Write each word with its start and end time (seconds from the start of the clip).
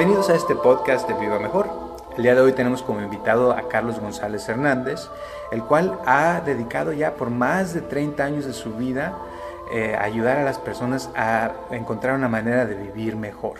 Bienvenidos 0.00 0.30
a 0.30 0.34
este 0.34 0.54
podcast 0.54 1.06
de 1.06 1.12
Viva 1.12 1.38
Mejor. 1.38 1.68
El 2.16 2.22
día 2.22 2.34
de 2.34 2.40
hoy 2.40 2.54
tenemos 2.54 2.82
como 2.82 3.02
invitado 3.02 3.52
a 3.52 3.68
Carlos 3.68 4.00
González 4.00 4.48
Hernández, 4.48 5.10
el 5.52 5.62
cual 5.62 6.00
ha 6.06 6.40
dedicado 6.40 6.94
ya 6.94 7.16
por 7.16 7.28
más 7.28 7.74
de 7.74 7.82
30 7.82 8.24
años 8.24 8.46
de 8.46 8.54
su 8.54 8.72
vida 8.72 9.18
eh, 9.70 9.94
a 9.94 10.04
ayudar 10.04 10.38
a 10.38 10.42
las 10.42 10.58
personas 10.58 11.10
a 11.14 11.52
encontrar 11.70 12.14
una 12.14 12.28
manera 12.28 12.64
de 12.64 12.76
vivir 12.76 13.14
mejor. 13.14 13.58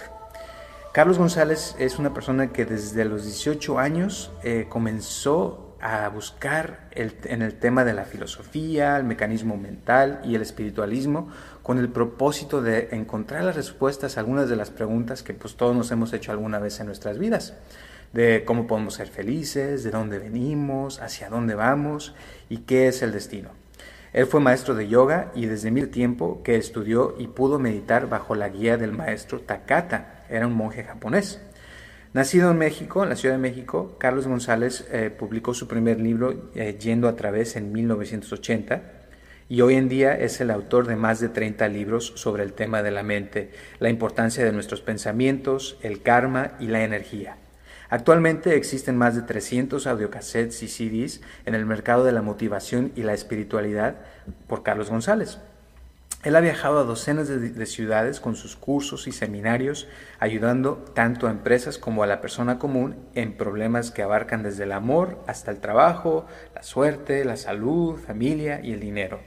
Carlos 0.93 1.19
González 1.19 1.77
es 1.79 1.99
una 1.99 2.15
persona 2.15 2.47
que 2.47 2.65
desde 2.65 3.05
los 3.05 3.25
18 3.25 3.79
años 3.79 4.33
eh, 4.43 4.65
comenzó 4.67 5.77
a 5.83 6.09
buscar 6.09 6.89
en 6.93 7.43
el 7.43 7.59
tema 7.59 7.85
de 7.85 7.93
la 7.93 8.05
filosofía, 8.05 8.97
el 8.97 9.05
mecanismo 9.05 9.59
mental 9.59 10.21
y 10.25 10.37
el 10.37 10.43
espiritualismo 10.43 11.29
con 11.71 11.79
el 11.79 11.89
propósito 11.89 12.63
de 12.63 12.89
encontrar 12.91 13.45
las 13.45 13.55
respuestas 13.55 14.17
a 14.17 14.21
algunas 14.21 14.49
de 14.49 14.57
las 14.57 14.73
preguntas 14.73 15.23
que 15.23 15.35
pues 15.35 15.55
todos 15.55 15.77
nos 15.77 15.93
hemos 15.93 16.13
hecho 16.13 16.33
alguna 16.33 16.59
vez 16.59 16.81
en 16.81 16.87
nuestras 16.87 17.17
vidas, 17.17 17.55
de 18.13 18.43
cómo 18.45 18.67
podemos 18.67 18.95
ser 18.95 19.07
felices, 19.07 19.85
de 19.85 19.93
dónde 19.93 20.19
venimos, 20.19 21.01
hacia 21.01 21.29
dónde 21.29 21.55
vamos 21.55 22.13
y 22.49 22.63
qué 22.63 22.89
es 22.89 23.03
el 23.03 23.13
destino. 23.13 23.51
Él 24.13 24.27
fue 24.27 24.41
maestro 24.41 24.75
de 24.75 24.89
yoga 24.89 25.31
y 25.37 25.47
desde 25.47 25.71
mil 25.71 25.91
tiempo 25.91 26.43
que 26.43 26.57
estudió 26.57 27.15
y 27.17 27.29
pudo 27.29 27.61
meditar 27.61 28.09
bajo 28.09 28.35
la 28.35 28.49
guía 28.49 28.77
del 28.77 28.91
maestro 28.91 29.39
Takata, 29.39 30.25
era 30.29 30.49
un 30.49 30.55
monje 30.55 30.83
japonés. 30.83 31.41
Nacido 32.15 32.51
en 32.51 32.59
México, 32.59 33.05
en 33.05 33.11
la 33.11 33.15
Ciudad 33.15 33.37
de 33.37 33.41
México, 33.41 33.95
Carlos 34.01 34.27
González 34.27 34.89
eh, 34.91 35.09
publicó 35.17 35.55
su 35.55 35.69
primer 35.69 36.01
libro 36.01 36.51
eh, 36.57 36.77
Yendo 36.81 37.07
a 37.07 37.15
través 37.15 37.55
en 37.55 37.71
1980 37.71 39.00
y 39.51 39.63
hoy 39.63 39.75
en 39.75 39.89
día 39.89 40.15
es 40.15 40.41
el 40.41 40.53
autor 40.53 40.87
de 40.87 40.95
más 40.95 41.19
de 41.19 41.29
30 41.29 41.67
libros 41.67 42.13
sobre 42.15 42.45
el 42.45 42.53
tema 42.53 42.85
de 42.85 42.93
la 42.93 43.03
mente, 43.03 43.51
la 43.81 43.91
importancia 43.91 44.45
de 44.45 44.53
nuestros 44.53 44.81
pensamientos, 44.81 45.77
el 45.83 46.03
karma 46.03 46.53
y 46.61 46.69
la 46.69 46.85
energía. 46.85 47.37
Actualmente 47.89 48.55
existen 48.55 48.97
más 48.97 49.17
de 49.17 49.23
300 49.23 49.89
audiocassettes 49.89 50.63
y 50.63 50.69
CDs 50.69 51.21
en 51.47 51.57
el 51.57 51.67
mercado 51.67 52.05
de 52.05 52.13
la 52.13 52.23
motivación 52.23 52.93
y 52.95 53.03
la 53.03 53.13
espiritualidad 53.13 53.97
por 54.47 54.63
Carlos 54.63 54.89
González. 54.89 55.39
Él 56.23 56.37
ha 56.37 56.41
viajado 56.41 56.79
a 56.79 56.85
docenas 56.85 57.27
de, 57.27 57.67
ciudades 57.67 58.21
con 58.21 58.37
sus 58.37 58.55
cursos 58.55 59.09
y 59.09 59.13
seminarios, 59.13 59.89
ayudando 60.21 60.77
tanto 60.95 61.27
a 61.27 61.31
empresas 61.31 61.77
como 61.77 62.05
a 62.05 62.07
la 62.07 62.21
persona 62.21 62.61
común 62.61 62.95
en 63.17 63.37
problemas 63.37 63.91
que 63.91 64.03
abarcan 64.03 64.45
desde 64.45 64.63
el 64.63 64.71
amor 64.71 65.19
hasta 65.27 65.51
el 65.51 65.59
trabajo, 65.59 66.27
la 66.55 66.63
suerte, 66.63 67.25
la 67.25 67.37
salud, 67.37 67.99
familia 67.99 68.61
y 68.63 68.75
el 68.75 68.79
dinero. 68.79 69.19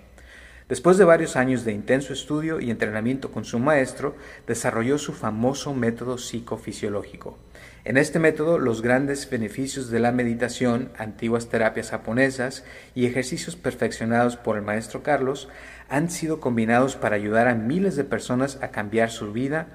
Después 0.69 0.97
de 0.97 1.06
varios 1.06 1.36
años 1.36 1.66
de 1.66 1.73
intenso 1.73 2.14
estudio 2.14 2.59
y 2.59 2.72
entrenamiento 2.72 3.31
con 3.31 3.45
su 3.45 3.59
maestro, 3.59 4.16
desarrolló 4.47 4.97
su 4.97 5.14
famoso 5.14 5.73
método 5.73 6.17
psicofisiológico. 6.17 7.38
En 7.86 7.98
este 7.98 8.17
método, 8.17 8.60
los 8.60 8.82
grandes 8.82 9.30
beneficios 9.30 9.89
de 9.89 9.99
la 9.99 10.14
meditación, 10.14 10.92
antiguas 10.98 11.49
terapias 11.49 11.89
japonesas 11.89 12.64
y 12.95 13.05
ejercicios 13.05 13.58
perfeccionados 13.58 14.38
por 14.38 14.55
el 14.55 14.64
maestro 14.64 15.04
Carlos 15.04 15.49
han 15.89 16.10
sido 16.10 16.39
combinados 16.39 16.95
para 16.95 17.17
ayudar 17.17 17.49
a 17.49 17.55
miles 17.55 17.98
de 17.98 18.05
personas 18.05 18.58
a 18.61 18.70
cambiar 18.70 19.11
su 19.11 19.33
vida 19.33 19.67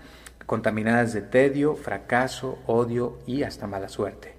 contaminadas 0.46 1.12
de 1.12 1.20
tedio, 1.20 1.76
fracaso, 1.76 2.58
odio 2.66 3.18
y 3.26 3.42
hasta 3.42 3.66
mala 3.66 3.90
suerte. 3.90 4.37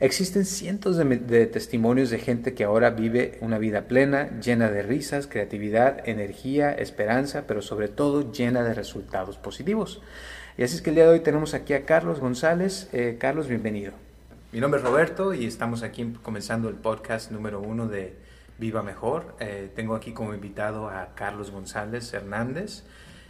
Existen 0.00 0.46
cientos 0.46 0.96
de, 0.96 1.46
testimonios 1.46 2.08
de 2.08 2.18
gente 2.18 2.54
que 2.54 2.64
ahora 2.64 2.88
vive 2.88 3.36
una 3.42 3.58
vida 3.58 3.82
plena, 3.82 4.30
llena 4.40 4.70
de 4.70 4.80
risas, 4.82 5.26
creatividad, 5.26 6.08
energía, 6.08 6.72
esperanza, 6.72 7.44
pero 7.46 7.60
sobre 7.60 7.88
todo 7.88 8.32
llena 8.32 8.62
de 8.62 8.72
resultados 8.72 9.36
positivos. 9.36 10.00
Y 10.56 10.62
así 10.62 10.76
es 10.76 10.80
que 10.80 10.88
el 10.88 10.96
día 10.96 11.04
de 11.04 11.10
hoy 11.10 11.20
tenemos 11.20 11.52
aquí 11.52 11.74
a 11.74 11.84
Carlos 11.84 12.18
González. 12.18 12.88
Eh, 12.94 13.18
Carlos, 13.20 13.46
bienvenido. 13.46 13.92
Mi 14.52 14.60
nombre 14.60 14.80
es 14.80 14.86
Roberto 14.86 15.34
y 15.34 15.44
estamos 15.44 15.82
aquí 15.82 16.14
comenzando 16.22 16.70
el 16.70 16.76
podcast 16.76 17.30
número 17.30 17.60
uno 17.60 17.86
de 17.86 18.16
Viva 18.56 18.82
Mejor. 18.82 19.36
Eh, 19.38 19.70
tengo 19.76 19.94
aquí 19.94 20.14
como 20.14 20.32
invitado 20.32 20.88
a 20.88 21.14
Carlos 21.14 21.50
González 21.50 22.10
Hernández. 22.14 22.84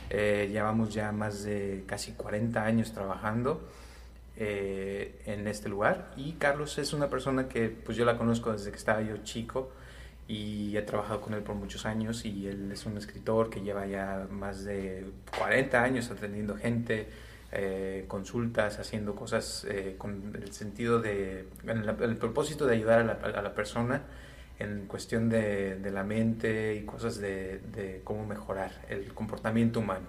Eh, 0.08 0.48
llevamos 0.52 0.94
ya 0.94 1.10
más 1.10 1.42
de 1.42 1.82
casi 1.88 2.12
40 2.12 2.64
años 2.64 2.92
trabajando 2.92 3.60
eh, 4.36 5.20
en 5.26 5.46
este 5.48 5.68
lugar. 5.68 6.12
Y 6.16 6.32
Carlos 6.32 6.78
es 6.78 6.92
una 6.92 7.08
persona 7.10 7.48
que 7.48 7.68
pues 7.68 7.96
yo 7.96 8.04
la 8.04 8.16
conozco 8.16 8.52
desde 8.52 8.70
que 8.70 8.76
estaba 8.76 9.02
yo 9.02 9.16
chico 9.18 9.70
y 10.28 10.76
he 10.76 10.82
trabajado 10.82 11.20
con 11.20 11.34
él 11.34 11.42
por 11.42 11.56
muchos 11.56 11.86
años 11.86 12.24
y 12.24 12.46
él 12.46 12.70
es 12.70 12.86
un 12.86 12.96
escritor 12.96 13.50
que 13.50 13.60
lleva 13.62 13.86
ya 13.86 14.28
más 14.30 14.64
de 14.64 15.04
40 15.36 15.82
años 15.82 16.10
atendiendo 16.10 16.56
gente, 16.56 17.08
eh, 17.50 18.04
consultas, 18.06 18.78
haciendo 18.78 19.16
cosas 19.16 19.66
eh, 19.68 19.96
con 19.98 20.38
el 20.40 20.52
sentido 20.52 21.00
de, 21.00 21.46
el, 21.66 22.16
propósito 22.16 22.66
de 22.66 22.76
ayudar 22.76 23.00
a 23.00 23.04
la, 23.04 23.12
a 23.14 23.42
la 23.42 23.54
persona 23.54 24.02
en 24.60 24.86
cuestión 24.86 25.28
de, 25.28 25.76
de, 25.76 25.90
la 25.90 26.04
mente 26.04 26.76
y 26.76 26.84
cosas 26.84 27.18
de, 27.18 27.58
de 27.72 28.02
cómo 28.04 28.24
mejorar 28.24 28.70
el 28.88 29.12
comportamiento 29.12 29.80
humano. 29.80 30.06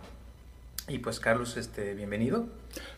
Y 0.87 0.97
pues 0.99 1.19
Carlos, 1.19 1.57
este, 1.57 1.93
bienvenido. 1.93 2.47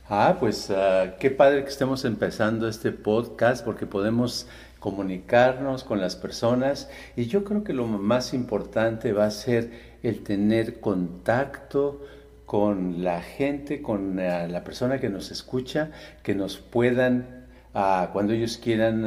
Ah, 0.10 0.38
pues 0.40 0.70
uh, 0.70 1.12
qué 1.20 1.30
padre 1.32 1.64
que 1.64 1.70
estemos 1.70 2.06
empezando 2.06 2.68
este 2.68 2.92
podcast 2.92 3.64
porque 3.64 3.86
podemos 3.86 4.48
comunicarnos 4.80 5.84
con 5.84 6.00
las 6.00 6.16
personas 6.16 6.90
y 7.16 7.26
yo 7.26 7.44
creo 7.44 7.64
que 7.64 7.74
lo 7.74 7.86
más 7.86 8.34
importante 8.34 9.12
va 9.14 9.26
a 9.26 9.32
ser 9.32 9.72
el 10.02 10.24
tener 10.24 10.80
contacto 10.80 12.02
con 12.46 13.04
la 13.04 13.22
gente, 13.22 13.82
con 13.82 14.18
uh, 14.18 14.48
la 14.48 14.64
persona 14.64 15.00
que 15.00 15.10
nos 15.10 15.32
escucha, 15.32 15.92
que 16.24 16.36
nos 16.36 16.58
puedan, 16.58 17.46
uh, 17.74 18.12
cuando 18.12 18.34
ellos 18.34 18.58
quieran 18.58 19.06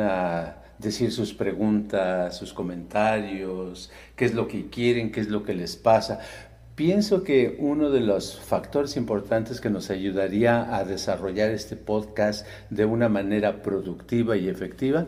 decir 0.78 1.10
sus 1.12 1.32
preguntas, 1.32 2.36
sus 2.36 2.53
comentarios, 2.53 3.91
qué 4.15 4.26
es 4.26 4.34
lo 4.34 4.47
que 4.47 4.69
quieren, 4.69 5.10
qué 5.10 5.20
es 5.20 5.28
lo 5.28 5.42
que 5.42 5.54
les 5.54 5.76
pasa. 5.76 6.20
Pienso 6.76 7.25
que 7.25 7.56
uno 7.59 7.88
de 7.88 8.00
los 8.00 8.38
factores 8.38 8.98
importantes 8.98 9.62
que 9.62 9.70
nos 9.70 9.88
ayudaría 9.88 10.76
a 10.76 10.84
desarrollar 10.84 11.50
este 11.50 11.75
podcast 11.75 12.47
de 12.69 12.84
una 12.84 13.09
manera 13.09 13.62
productiva 13.62 14.37
y 14.37 14.50
efectiva 14.50 15.06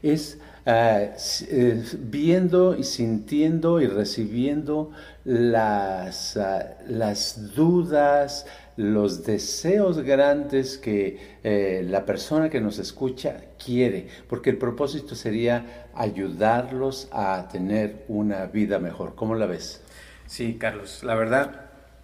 es 0.00 0.38
eh, 0.64 1.10
eh, 1.48 1.82
viendo 1.98 2.76
y 2.76 2.84
sintiendo 2.84 3.80
y 3.80 3.88
recibiendo 3.88 4.92
las, 5.24 6.36
ah, 6.36 6.76
las 6.86 7.52
dudas, 7.52 8.46
los 8.76 9.24
deseos 9.24 9.98
grandes 9.98 10.78
que 10.78 11.38
eh, 11.42 11.84
la 11.84 12.06
persona 12.06 12.48
que 12.48 12.60
nos 12.60 12.78
escucha 12.78 13.40
quiere, 13.58 14.06
porque 14.28 14.50
el 14.50 14.56
propósito 14.56 15.16
sería 15.16 15.88
ayudarlos 15.96 17.08
a 17.10 17.48
tener 17.50 18.04
una 18.06 18.46
vida 18.46 18.78
mejor. 18.78 19.16
¿Cómo 19.16 19.34
la 19.34 19.46
ves? 19.46 19.82
Sí, 20.28 20.58
Carlos, 20.60 21.04
la 21.04 21.14
verdad, 21.14 21.62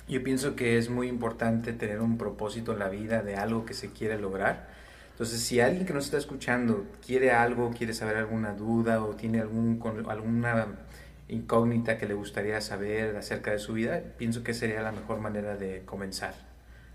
yo 0.09 0.25
pienso 0.25 0.57
que 0.57 0.79
es 0.79 0.89
muy 0.89 1.09
importante 1.09 1.75
tener 1.75 2.01
un 2.01 2.17
propósito 2.17 2.73
en 2.73 2.79
la 2.79 2.89
vida 2.89 3.23
de 3.23 3.37
algo 3.37 3.67
que 3.67 3.75
se 3.75 3.91
quiere 3.93 4.19
lograr. 4.19 4.67
Entonces, 5.11 5.41
si 5.41 5.61
alguien 5.61 5.85
que 5.85 5.93
nos 5.93 6.07
está 6.07 6.17
escuchando 6.17 6.87
quiere 7.07 7.33
algo, 7.33 7.71
quiere 7.77 7.93
saber 7.93 8.17
alguna 8.17 8.55
duda 8.55 9.05
o 9.05 9.15
tiene 9.15 9.43
algún, 9.43 9.79
alguna 10.09 10.69
incógnita 11.29 11.99
que 11.99 12.07
le 12.07 12.15
gustaría 12.15 12.63
saber 12.63 13.15
acerca 13.15 13.51
de 13.51 13.59
su 13.59 13.75
vida, 13.75 14.03
pienso 14.17 14.43
que 14.43 14.55
sería 14.55 14.81
la 14.81 14.93
mejor 14.93 15.21
manera 15.21 15.59
de 15.59 15.83
comenzar. 15.85 16.33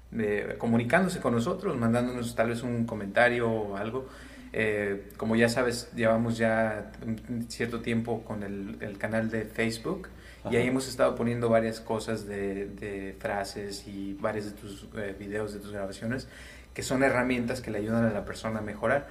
De, 0.10 0.56
comunicándose 0.58 1.20
con 1.20 1.36
nosotros, 1.36 1.78
mandándonos 1.78 2.34
tal 2.36 2.50
vez 2.50 2.64
un 2.64 2.88
comentario 2.88 3.52
o 3.52 3.78
algo. 3.78 4.10
Eh, 4.52 5.10
como 5.18 5.36
ya 5.36 5.50
sabes, 5.50 5.92
llevamos 5.96 6.38
ya 6.38 6.92
un 7.28 7.50
cierto 7.50 7.82
tiempo 7.82 8.24
con 8.24 8.44
el, 8.44 8.78
el 8.82 8.98
canal 8.98 9.30
de 9.30 9.46
Facebook 9.46 10.10
y 10.50 10.56
ahí 10.56 10.68
hemos 10.68 10.88
estado 10.88 11.16
poniendo 11.16 11.50
varias 11.50 11.80
cosas 11.80 12.26
de, 12.26 13.16
frases 13.20 13.86
y 13.88 14.14
varios 14.20 14.46
de 14.46 14.52
tus 14.52 14.88
eh, 14.96 15.16
videos, 15.18 15.54
de 15.54 15.60
tus 15.60 15.72
grabaciones, 15.72 16.28
que 16.74 16.82
son 16.82 17.04
herramientas 17.04 17.62
que 17.62 17.72
le 17.72 17.80
ayudan 17.80 18.06
a 18.06 18.10
la 18.12 18.26
persona 18.26 18.60
a 18.60 18.62
mejorar. 18.62 19.08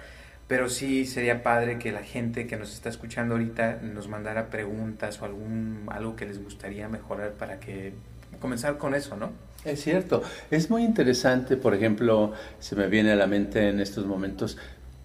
pero 0.46 0.70
sí 0.70 1.04
sería 1.04 1.42
padre 1.42 1.78
que 1.78 1.92
la 1.92 2.02
gente 2.02 2.46
que 2.46 2.56
nos 2.56 2.72
está 2.72 2.88
escuchando 2.88 3.34
ahorita 3.34 3.80
nos 3.82 4.08
mandara 4.08 4.48
preguntas 4.48 5.20
o 5.20 5.26
algún 5.26 5.86
algo 5.90 6.16
que 6.16 6.24
les 6.24 6.42
gustaría 6.42 6.88
mejorar 6.88 7.32
para 7.32 7.60
que 7.60 7.92
comenzar 8.40 8.78
con 8.78 8.94
eso, 8.94 9.16
¿no? 9.16 9.30
Es 9.64 9.82
cierto, 9.82 10.22
es 10.50 10.70
muy 10.70 10.84
interesante, 10.84 11.56
por 11.56 11.74
ejemplo, 11.74 12.32
se 12.60 12.76
me 12.76 12.86
viene 12.86 13.12
a 13.12 13.16
la 13.16 13.26
mente 13.26 13.68
en 13.68 13.80
estos 13.80 14.06
momentos 14.06 14.56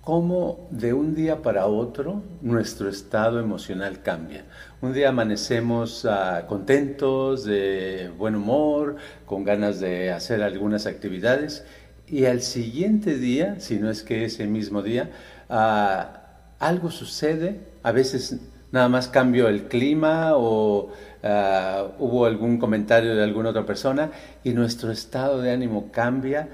cómo 0.03 0.67
de 0.69 0.91
un 0.91 1.15
día 1.15 1.41
para 1.41 1.65
otro 1.65 2.23
nuestro 2.41 2.89
estado 2.89 3.39
emocional 3.39 4.01
cambia. 4.01 4.43
Un 4.81 4.93
día 4.93 5.09
amanecemos 5.09 6.03
uh, 6.03 6.45
contentos, 6.47 7.45
de 7.45 8.11
buen 8.17 8.35
humor, 8.35 8.97
con 9.25 9.45
ganas 9.45 9.79
de 9.79 10.11
hacer 10.11 10.43
algunas 10.43 10.87
actividades 10.87 11.65
y 12.05 12.25
al 12.25 12.41
siguiente 12.41 13.17
día, 13.17 13.61
si 13.61 13.79
no 13.79 13.89
es 13.89 14.03
que 14.03 14.25
ese 14.25 14.45
mismo 14.45 14.81
día, 14.81 15.09
uh, 15.49 16.17
algo 16.59 16.91
sucede, 16.91 17.61
a 17.81 17.93
veces 17.93 18.39
nada 18.73 18.89
más 18.89 19.07
cambio 19.07 19.47
el 19.47 19.69
clima 19.69 20.35
o 20.35 20.89
uh, 20.89 22.03
hubo 22.03 22.25
algún 22.25 22.57
comentario 22.57 23.15
de 23.15 23.23
alguna 23.23 23.51
otra 23.51 23.65
persona 23.65 24.11
y 24.43 24.51
nuestro 24.51 24.91
estado 24.91 25.41
de 25.41 25.51
ánimo 25.51 25.91
cambia 25.93 26.49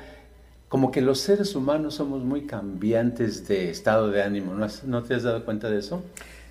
como 0.70 0.92
que 0.92 1.02
los 1.02 1.20
seres 1.20 1.56
humanos 1.56 1.96
somos 1.96 2.24
muy 2.24 2.46
cambiantes 2.46 3.48
de 3.48 3.72
estado 3.72 4.10
de 4.10 4.22
ánimo, 4.22 4.54
¿no, 4.54 5.04
te 5.04 5.16
has 5.16 5.24
dado 5.24 5.44
cuenta 5.44 5.70
de 5.70 5.80
eso? 5.80 6.04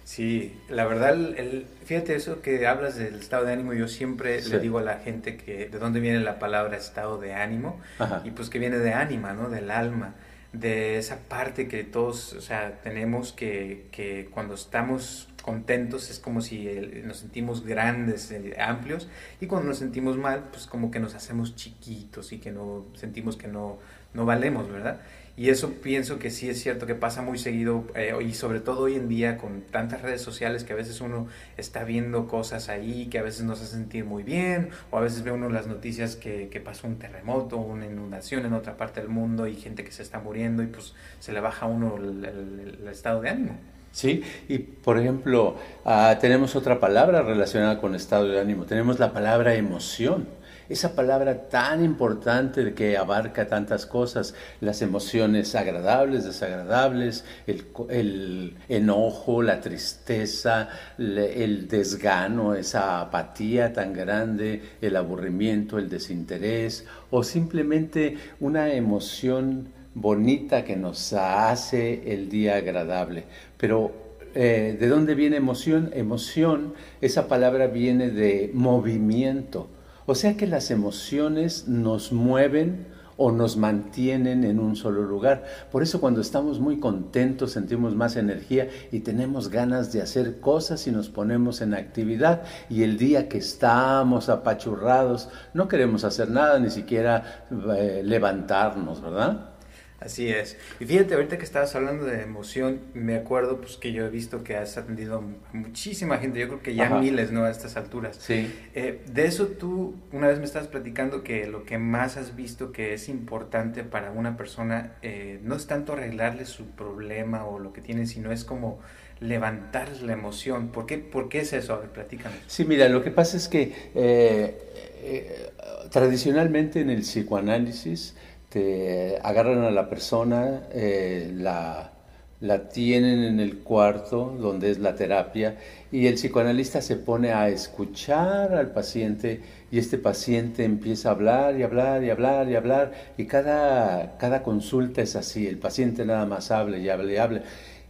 Sí, 0.05 0.59
la 0.69 0.87
verdad, 0.87 1.13
el, 1.15 1.67
fíjate 1.85 2.17
eso 2.17 2.43
que 2.43 2.67
hablas 2.67 2.97
del 2.97 3.15
estado 3.15 3.45
de 3.45 3.53
ánimo, 3.53 3.75
yo 3.75 3.87
siempre 3.89 4.43
le 4.43 4.59
digo 4.59 4.79
a 4.79 4.83
la 4.83 4.99
gente 4.99 5.37
que 5.37 5.69
de 5.69 5.79
dónde 5.79 6.01
viene 6.01 6.21
la 6.21 6.39
palabra 6.39 6.77
estado 6.77 7.19
de 7.19 7.35
ánimo 7.35 7.79
y 8.25 8.31
pues 8.31 8.51
que 8.51 8.59
viene 8.59 8.79
de 8.79 8.93
ánima, 8.93 9.35
¿no? 9.35 9.51
Del 9.51 9.71
alma, 9.71 10.15
de 10.53 10.99
esa 10.99 11.19
parte 11.29 11.69
que 11.69 11.85
todos, 11.85 12.33
o 12.33 12.41
sea, 12.41 12.81
tenemos 12.83 13.33
que, 13.33 13.87
que 13.93 14.29
cuando 14.33 14.55
estamos 14.55 15.29
contentos 15.49 16.11
es 16.11 16.19
como 16.19 16.43
si 16.43 16.69
nos 17.05 17.17
sentimos 17.17 17.65
grandes, 17.65 18.31
eh, 18.31 18.55
amplios, 18.61 19.09
y 19.41 19.47
cuando 19.47 19.69
nos 19.69 19.79
sentimos 19.79 20.19
mal, 20.19 20.49
pues 20.51 20.67
como 20.67 20.91
que 20.91 21.01
nos 21.01 21.15
hacemos 21.15 21.57
chiquitos 21.57 22.33
y 22.33 22.39
que 22.39 22.53
no 22.53 22.85
sentimos 22.95 23.37
que 23.39 23.49
no 23.49 23.79
no 24.15 24.25
valemos, 24.25 24.71
¿verdad? 24.71 25.01
Y 25.37 25.51
eso 25.51 25.75
pienso 25.75 26.19
que 26.19 26.31
sí 26.31 26.51
es 26.51 26.61
cierto 26.61 26.85
que 26.87 26.97
pasa 26.97 27.23
muy 27.23 27.39
seguido 27.39 27.85
eh, 27.95 28.13
y 28.21 28.35
sobre 28.35 28.59
todo 28.59 28.83
hoy 28.83 28.97
en 28.97 29.09
día 29.09 29.39
con 29.39 29.61
tantas 29.61 30.03
redes 30.03 30.21
sociales 30.21 30.65
que 30.65 30.73
a 30.73 30.77
veces 30.77 31.01
uno 31.01 31.29
está 31.57 31.85
viendo 31.85 32.27
cosas 32.27 32.69
ahí 32.69 33.07
que 33.07 33.21
a 33.21 33.23
veces 33.23 33.45
nos 33.45 33.61
hace 33.61 33.77
sentir 33.77 34.05
muy 34.05 34.25
bien 34.25 34.71
o 34.91 34.99
a 34.99 35.01
veces 35.01 35.23
ve 35.23 35.31
uno 35.31 35.49
las 35.49 35.69
noticias 35.69 36.17
que, 36.17 36.49
que 36.49 36.59
pasó 36.59 36.89
un 36.89 36.99
terremoto, 36.99 37.57
una 37.57 37.87
inundación 37.87 38.47
en 38.47 38.53
otra 38.53 38.77
parte 38.77 39.01
del 39.01 39.11
mundo 39.11 39.47
y 39.47 39.55
gente 39.55 39.85
que 39.85 39.93
se 39.93 40.03
está 40.03 40.19
muriendo 40.19 40.65
y 40.65 40.67
pues 40.67 40.95
se 41.21 41.33
le 41.33 41.39
baja 41.39 41.67
a 41.67 41.69
uno 41.69 41.97
el, 41.97 42.89
estado 42.91 43.21
de 43.21 43.29
ánimo. 43.29 43.57
Sí, 43.93 44.23
y 44.49 44.59
por 44.59 44.99
ejemplo, 44.99 45.57
ah, 45.85 46.19
tenemos 46.21 46.55
otra 46.55 46.79
palabra 46.79 47.23
relacionada 47.23 47.81
con 47.81 47.95
estado 47.95 48.29
de 48.29 48.41
ánimo, 48.41 48.65
tenemos 48.65 48.99
la 48.99 49.13
palabra 49.13 49.55
emoción. 49.55 50.39
Esa 50.69 50.95
palabra 50.95 51.49
tan 51.49 51.83
importante 51.83 52.75
que 52.75 52.99
abarca 52.99 53.47
tantas 53.47 53.87
cosas, 53.87 54.35
las 54.61 54.83
emociones 54.83 55.55
agradables, 55.55 56.25
desagradables, 56.25 57.25
el, 57.47 58.55
enojo, 58.69 59.43
la 59.43 59.63
tristeza, 59.63 60.69
el 60.99 61.69
desgano, 61.69 62.55
esa 62.55 63.01
apatía 63.01 63.73
tan 63.73 63.95
grande, 63.95 64.63
el 64.83 64.97
aburrimiento, 64.97 65.79
el 65.79 65.89
desinterés 65.89 66.85
o 67.11 67.23
simplemente 67.23 68.19
una 68.39 68.71
emoción 68.75 69.73
bonita 70.01 70.65
que 70.65 70.77
nos 70.77 71.13
hace 71.13 72.13
el 72.13 72.29
día 72.29 72.57
agradable. 72.57 73.25
Pero 73.57 73.93
eh, 74.35 74.77
¿de 74.79 74.89
dónde 74.89 75.15
viene 75.15 75.37
emoción? 75.37 75.91
Emoción, 75.95 76.75
esa 77.01 77.29
palabra 77.29 77.67
viene 77.67 78.11
de 78.11 78.51
movimiento 78.55 79.69
o 80.11 80.15
sea 80.15 80.39
que 80.39 80.47
las 80.47 80.71
emociones 80.71 81.69
nos 81.69 82.13
mueven 82.13 82.87
o 83.19 83.31
nos 83.31 83.59
mantienen 83.59 84.43
en 84.45 84.59
un 84.59 84.75
solo 84.75 85.03
lugar. 85.03 85.45
Por 85.71 85.83
eso 85.83 86.01
cuando 86.01 86.23
estamos 86.23 86.61
muy 86.61 86.81
contentos 86.81 87.53
sentimos 87.53 87.95
más 87.95 88.17
energía 88.17 88.69
y 88.91 89.01
tenemos 89.01 89.51
ganas 89.51 89.93
de 89.93 90.01
hacer 90.01 90.41
cosas 90.41 90.87
y 90.87 90.93
nos 90.93 91.11
ponemos 91.11 91.61
en 91.61 91.75
actividad. 91.75 92.41
Y 92.71 92.85
el 92.85 92.97
día 92.97 93.29
que 93.29 93.37
estamos 93.37 94.31
apachurrados 94.31 95.29
no 95.53 95.69
queremos 95.69 96.05
hacer 96.05 96.31
nada, 96.31 96.59
ni 96.59 96.71
siquiera 96.71 97.45
eh, 97.77 98.01
levantarnos, 98.03 99.03
¿verdad? 99.03 99.58
Así 100.01 100.29
es. 100.29 100.57
Y 100.79 100.85
fíjate, 100.85 101.15
ahorita 101.15 101.39
que 101.39 101.45
estabas 101.45 101.75
hablando 101.75 102.05
de 102.05 102.23
emoción, 102.23 102.81
me 102.95 103.17
acuerdo 103.17 103.61
pues 103.61 103.77
que 103.77 103.93
yo 103.93 104.07
he 104.07 104.11
visto 104.11 104.45
que 104.45 104.57
has 104.57 104.79
atendido 104.79 105.19
a 105.19 105.57
muchísima 105.57 106.19
gente, 106.19 106.39
yo 106.39 106.47
creo 106.47 106.63
que 106.63 106.77
ya 106.77 106.89
miles, 106.89 107.33
¿no? 107.33 107.45
A 107.45 107.51
estas 107.51 107.77
alturas. 107.77 108.17
Sí. 108.21 108.49
Eh, 108.75 109.01
de 109.11 109.27
eso 109.27 109.49
tú 109.49 109.97
una 110.13 110.29
vez 110.29 110.39
me 110.39 110.45
estabas 110.45 110.69
platicando 110.69 111.25
que 111.25 111.47
lo 111.49 111.65
que 111.65 111.79
más 111.79 112.17
has 112.17 112.37
visto 112.37 112.71
que 112.71 112.95
es 112.95 113.09
importante 113.09 113.83
para 113.83 114.13
una 114.13 114.37
persona 114.37 114.93
eh, 115.03 115.41
no 115.43 115.57
es 115.57 115.67
tanto 115.67 115.95
arreglarle 115.95 116.47
su 116.47 116.67
problema 116.71 117.45
o 117.45 117.59
lo 117.59 117.73
que 117.73 117.81
tiene, 117.81 118.07
sino 118.07 118.31
es 118.31 118.45
como 118.45 118.79
levantar 119.19 119.91
la 120.03 120.13
emoción. 120.13 120.69
¿Por 120.69 120.87
qué, 120.87 120.99
¿Por 120.99 121.29
qué 121.29 121.41
es 121.41 121.53
eso? 121.53 121.75
A 121.75 121.79
ver, 121.79 121.89
platícanos. 121.89 122.39
Sí, 122.47 122.65
mira, 122.65 122.89
lo 122.89 123.03
que 123.03 123.11
pasa 123.11 123.37
es 123.37 123.49
que 123.49 123.73
eh, 123.97 125.51
tradicionalmente 125.91 126.81
en 126.81 126.91
el 126.91 127.01
psicoanálisis, 127.01 128.15
te 128.49 129.19
agarran 129.23 129.63
a 129.65 129.71
la 129.71 129.89
persona, 129.89 130.63
eh, 130.73 131.33
la, 131.35 131.93
la 132.41 132.69
tienen 132.69 133.25
en 133.25 133.41
el 133.41 133.59
cuarto 133.59 134.37
donde 134.39 134.71
es 134.71 134.79
la 134.79 134.95
terapia 134.95 135.57
y 135.91 136.07
el 136.07 136.15
psicoanalista 136.15 136.81
se 136.81 136.97
pone 136.97 137.33
a 137.33 137.49
escuchar 137.49 138.55
al 138.55 138.71
paciente 138.71 139.41
y 139.71 139.79
este 139.79 139.99
paciente 139.99 140.65
empieza 140.65 141.09
a 141.09 141.13
hablar 141.13 141.59
y 141.59 141.63
hablar 141.63 142.05
y 142.05 142.11
hablar 142.11 142.49
y 142.49 142.55
hablar 142.55 142.93
y 143.17 143.27
cada, 143.27 144.17
cada 144.19 144.43
consulta 144.43 145.03
es 145.03 145.17
así, 145.17 145.47
el 145.47 145.59
paciente 145.59 146.05
nada 146.05 146.27
más 146.27 146.51
habla 146.51 146.79
y 146.79 146.89
habla 146.89 147.13
y 147.13 147.17
habla. 147.17 147.43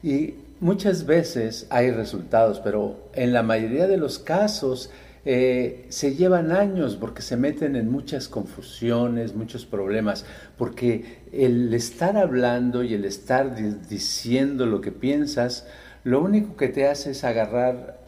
Y 0.03 0.35
muchas 0.61 1.07
veces 1.07 1.67
hay 1.71 1.91
resultados, 1.91 2.61
pero 2.61 2.97
en 3.15 3.33
la 3.33 3.43
mayoría 3.43 3.87
de 3.87 3.97
los 3.97 4.19
casos 4.19 4.91
eh, 5.31 5.85
se 5.91 6.15
llevan 6.15 6.53
años 6.53 6.97
porque 6.97 7.21
se 7.21 7.37
meten 7.37 7.77
en 7.77 7.91
muchas 7.91 8.29
confusiones, 8.29 9.35
muchos 9.35 9.67
problemas, 9.67 10.25
porque 10.57 11.19
el 11.33 11.75
estar 11.75 12.17
hablando 12.17 12.83
y 12.83 12.95
el 12.95 13.05
estar 13.05 13.55
diciendo 13.91 14.65
lo 14.65 14.81
que 14.81 14.91
piensas, 14.91 15.67
lo 16.03 16.23
único 16.23 16.57
que 16.57 16.69
te 16.69 16.89
hace 16.89 17.11
es 17.11 17.25
agarrar 17.25 18.01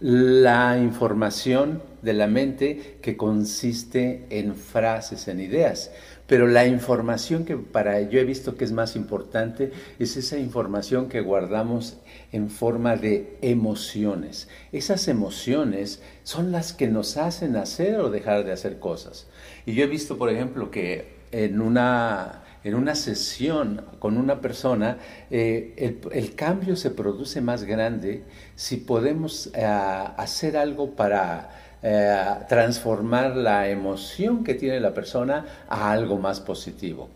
la 0.00 0.78
información 0.78 1.82
de 2.00 2.14
la 2.14 2.26
mente 2.26 2.96
que 3.02 3.18
consiste 3.18 4.24
en 4.30 4.54
frases, 4.54 5.28
en 5.28 5.40
ideas. 5.40 5.90
Pero 6.26 6.46
la 6.46 6.66
información 6.66 7.44
que 7.44 7.56
para 7.56 8.00
yo 8.00 8.18
he 8.18 8.24
visto 8.24 8.56
que 8.56 8.64
es 8.64 8.72
más 8.72 8.96
importante 8.96 9.72
es 9.98 10.16
esa 10.16 10.38
información 10.38 11.08
que 11.08 11.20
guardamos 11.20 11.98
en 12.32 12.48
forma 12.48 12.96
de 12.96 13.36
emociones. 13.42 14.48
Esas 14.72 15.06
emociones 15.08 16.00
son 16.22 16.50
las 16.50 16.72
que 16.72 16.88
nos 16.88 17.18
hacen 17.18 17.56
hacer 17.56 18.00
o 18.00 18.10
dejar 18.10 18.44
de 18.44 18.52
hacer 18.52 18.78
cosas. 18.78 19.26
Y 19.66 19.74
yo 19.74 19.84
he 19.84 19.86
visto, 19.86 20.16
por 20.16 20.30
ejemplo, 20.30 20.70
que 20.70 21.14
en 21.30 21.60
una, 21.60 22.42
en 22.62 22.74
una 22.74 22.94
sesión 22.94 23.84
con 23.98 24.16
una 24.16 24.40
persona, 24.40 24.98
eh, 25.30 26.00
el, 26.10 26.34
cambio 26.34 26.76
se 26.76 26.90
produce 26.90 27.42
más 27.42 27.64
grande 27.64 28.24
si 28.54 28.76
podemos 28.78 29.50
eh, 29.54 29.64
hacer 29.64 30.56
algo 30.56 30.92
para 30.92 31.63
eh, 31.86 32.18
transformar 32.48 33.36
la 33.36 33.68
emoción 33.68 34.42
que 34.42 34.54
tiene 34.54 34.80
la 34.80 34.94
persona 34.94 35.44
a 35.68 35.92
algo 35.92 36.16
más 36.16 36.40
positivo. 36.40 37.10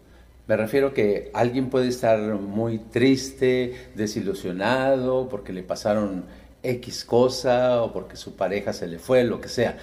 Me 0.47 0.59
refiero 0.59 0.93
que 0.93 1.31
alguien 1.33 1.71
puede 1.71 1.89
estar 1.89 2.19
muy 2.35 2.79
triste, 2.79 3.93
desilusionado, 3.95 5.27
porque 5.31 5.55
le 5.55 5.63
pasaron 5.63 6.27
X 6.63 7.07
cosa 7.07 7.83
o 7.83 7.95
porque 7.95 8.17
su 8.17 8.37
pareja 8.37 8.75
se 8.75 8.89
le 8.89 8.99
fue, 8.99 9.25
lo 9.25 9.41
que 9.41 9.49
sea. 9.49 9.79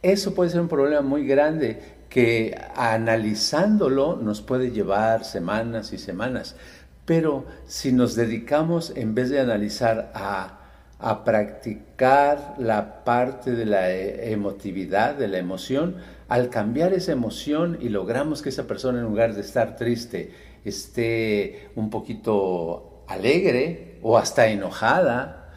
Eso 0.00 0.34
puede 0.34 0.48
ser 0.48 0.62
un 0.62 0.68
problema 0.68 1.02
muy 1.02 1.26
grande 1.26 1.78
que 2.08 2.58
analizándolo 2.76 4.16
nos 4.16 4.40
puede 4.40 4.70
llevar 4.70 5.26
semanas 5.26 5.92
y 5.92 5.98
semanas. 5.98 6.56
Pero 7.04 7.44
si 7.66 7.92
nos 7.92 8.14
dedicamos, 8.14 8.94
en 8.96 9.14
vez 9.14 9.28
de 9.28 9.40
analizar 9.40 10.10
a 10.14 10.59
a 11.00 11.24
practicar 11.24 12.54
la 12.58 13.04
parte 13.04 13.52
de 13.52 13.64
la 13.64 13.90
e, 13.90 14.32
emotividad, 14.32 15.14
de 15.14 15.28
la 15.28 15.38
emoción, 15.38 15.96
al 16.28 16.50
cambiar 16.50 16.92
esa 16.92 17.12
emoción 17.12 17.78
y 17.80 17.88
logramos 17.88 18.42
que 18.42 18.50
esa 18.50 18.66
persona 18.66 19.00
en 19.00 19.04
lugar 19.04 19.34
de 19.34 19.40
estar 19.40 19.76
triste 19.76 20.32
esté 20.64 21.70
un 21.74 21.90
poquito 21.90 23.04
alegre 23.08 23.98
o 24.02 24.18
hasta 24.18 24.46
enojada, 24.48 25.52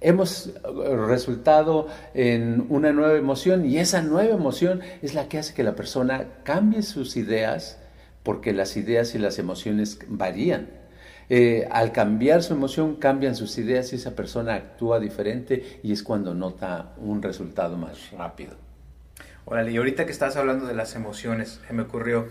hemos 0.00 0.50
resultado 1.08 1.86
en 2.12 2.66
una 2.68 2.92
nueva 2.92 3.16
emoción 3.16 3.64
y 3.64 3.78
esa 3.78 4.02
nueva 4.02 4.34
emoción 4.34 4.80
es 5.00 5.14
la 5.14 5.28
que 5.28 5.38
hace 5.38 5.54
que 5.54 5.62
la 5.62 5.76
persona 5.76 6.26
cambie 6.42 6.82
sus 6.82 7.16
ideas 7.16 7.78
porque 8.22 8.52
las 8.52 8.76
ideas 8.76 9.14
y 9.14 9.18
las 9.18 9.38
emociones 9.38 9.98
varían. 10.08 10.81
Eh, 11.34 11.66
al 11.70 11.92
cambiar 11.92 12.42
su 12.42 12.52
emoción, 12.52 12.96
cambian 12.96 13.34
sus 13.34 13.56
ideas 13.56 13.90
y 13.94 13.96
esa 13.96 14.14
persona 14.14 14.52
actúa 14.52 15.00
diferente 15.00 15.80
y 15.82 15.90
es 15.90 16.02
cuando 16.02 16.34
nota 16.34 16.92
un 16.98 17.22
resultado 17.22 17.78
más 17.78 18.10
rápido. 18.10 18.54
Órale, 19.46 19.72
y 19.72 19.78
ahorita 19.78 20.04
que 20.04 20.12
estás 20.12 20.36
hablando 20.36 20.66
de 20.66 20.74
las 20.74 20.94
emociones, 20.94 21.58
me 21.70 21.84
ocurrió, 21.84 22.28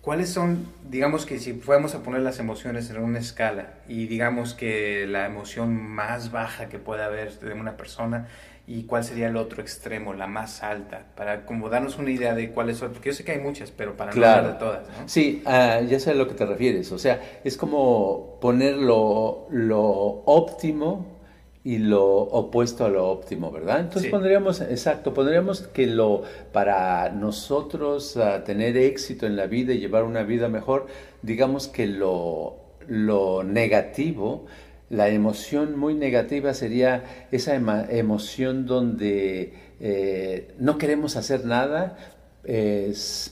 ¿cuáles 0.00 0.30
son, 0.30 0.66
digamos 0.88 1.26
que 1.26 1.38
si 1.38 1.52
fuéramos 1.52 1.94
a 1.94 2.02
poner 2.02 2.22
las 2.22 2.38
emociones 2.38 2.88
en 2.88 3.02
una 3.02 3.18
escala 3.18 3.74
y 3.86 4.06
digamos 4.06 4.54
que 4.54 5.06
la 5.06 5.26
emoción 5.26 5.74
más 5.74 6.32
baja 6.32 6.70
que 6.70 6.78
pueda 6.78 7.04
haber 7.04 7.38
de 7.40 7.52
una 7.52 7.76
persona 7.76 8.26
y 8.70 8.84
cuál 8.84 9.02
sería 9.02 9.26
el 9.26 9.36
otro 9.36 9.60
extremo, 9.60 10.14
la 10.14 10.28
más 10.28 10.62
alta, 10.62 11.06
para 11.16 11.44
como 11.44 11.68
darnos 11.68 11.98
una 11.98 12.12
idea 12.12 12.36
de 12.36 12.52
cuáles 12.52 12.76
son, 12.76 12.92
porque 12.92 13.08
yo 13.08 13.16
sé 13.16 13.24
que 13.24 13.32
hay 13.32 13.40
muchas, 13.40 13.72
pero 13.72 13.96
para 13.96 14.12
no 14.12 14.24
hablar 14.24 14.52
de 14.52 14.58
todas. 14.60 14.86
¿no? 14.86 15.08
Sí, 15.08 15.42
uh, 15.44 15.84
ya 15.84 15.98
sé 15.98 16.12
a 16.12 16.14
lo 16.14 16.28
que 16.28 16.34
te 16.34 16.46
refieres, 16.46 16.92
o 16.92 16.98
sea, 16.98 17.20
es 17.42 17.56
como 17.56 18.38
poner 18.40 18.76
lo, 18.76 19.48
lo 19.50 19.82
óptimo 20.24 21.18
y 21.64 21.78
lo 21.78 22.06
opuesto 22.06 22.84
a 22.84 22.88
lo 22.88 23.08
óptimo, 23.08 23.50
¿verdad? 23.50 23.80
Entonces 23.80 24.04
sí. 24.04 24.08
pondríamos, 24.08 24.60
exacto, 24.60 25.12
pondríamos 25.12 25.62
que 25.62 25.88
lo 25.88 26.22
para 26.52 27.10
nosotros 27.10 28.14
uh, 28.14 28.44
tener 28.44 28.76
éxito 28.76 29.26
en 29.26 29.34
la 29.34 29.48
vida 29.48 29.72
y 29.72 29.80
llevar 29.80 30.04
una 30.04 30.22
vida 30.22 30.48
mejor, 30.48 30.86
digamos 31.22 31.66
que 31.66 31.88
lo, 31.88 32.54
lo 32.86 33.42
negativo 33.42 34.46
la 34.90 35.08
emoción 35.08 35.78
muy 35.78 35.94
negativa 35.94 36.52
sería 36.52 37.26
esa 37.30 37.54
emoción 37.54 38.66
donde 38.66 39.54
eh, 39.80 40.54
no 40.58 40.76
queremos 40.78 41.16
hacer 41.16 41.46
nada, 41.46 41.96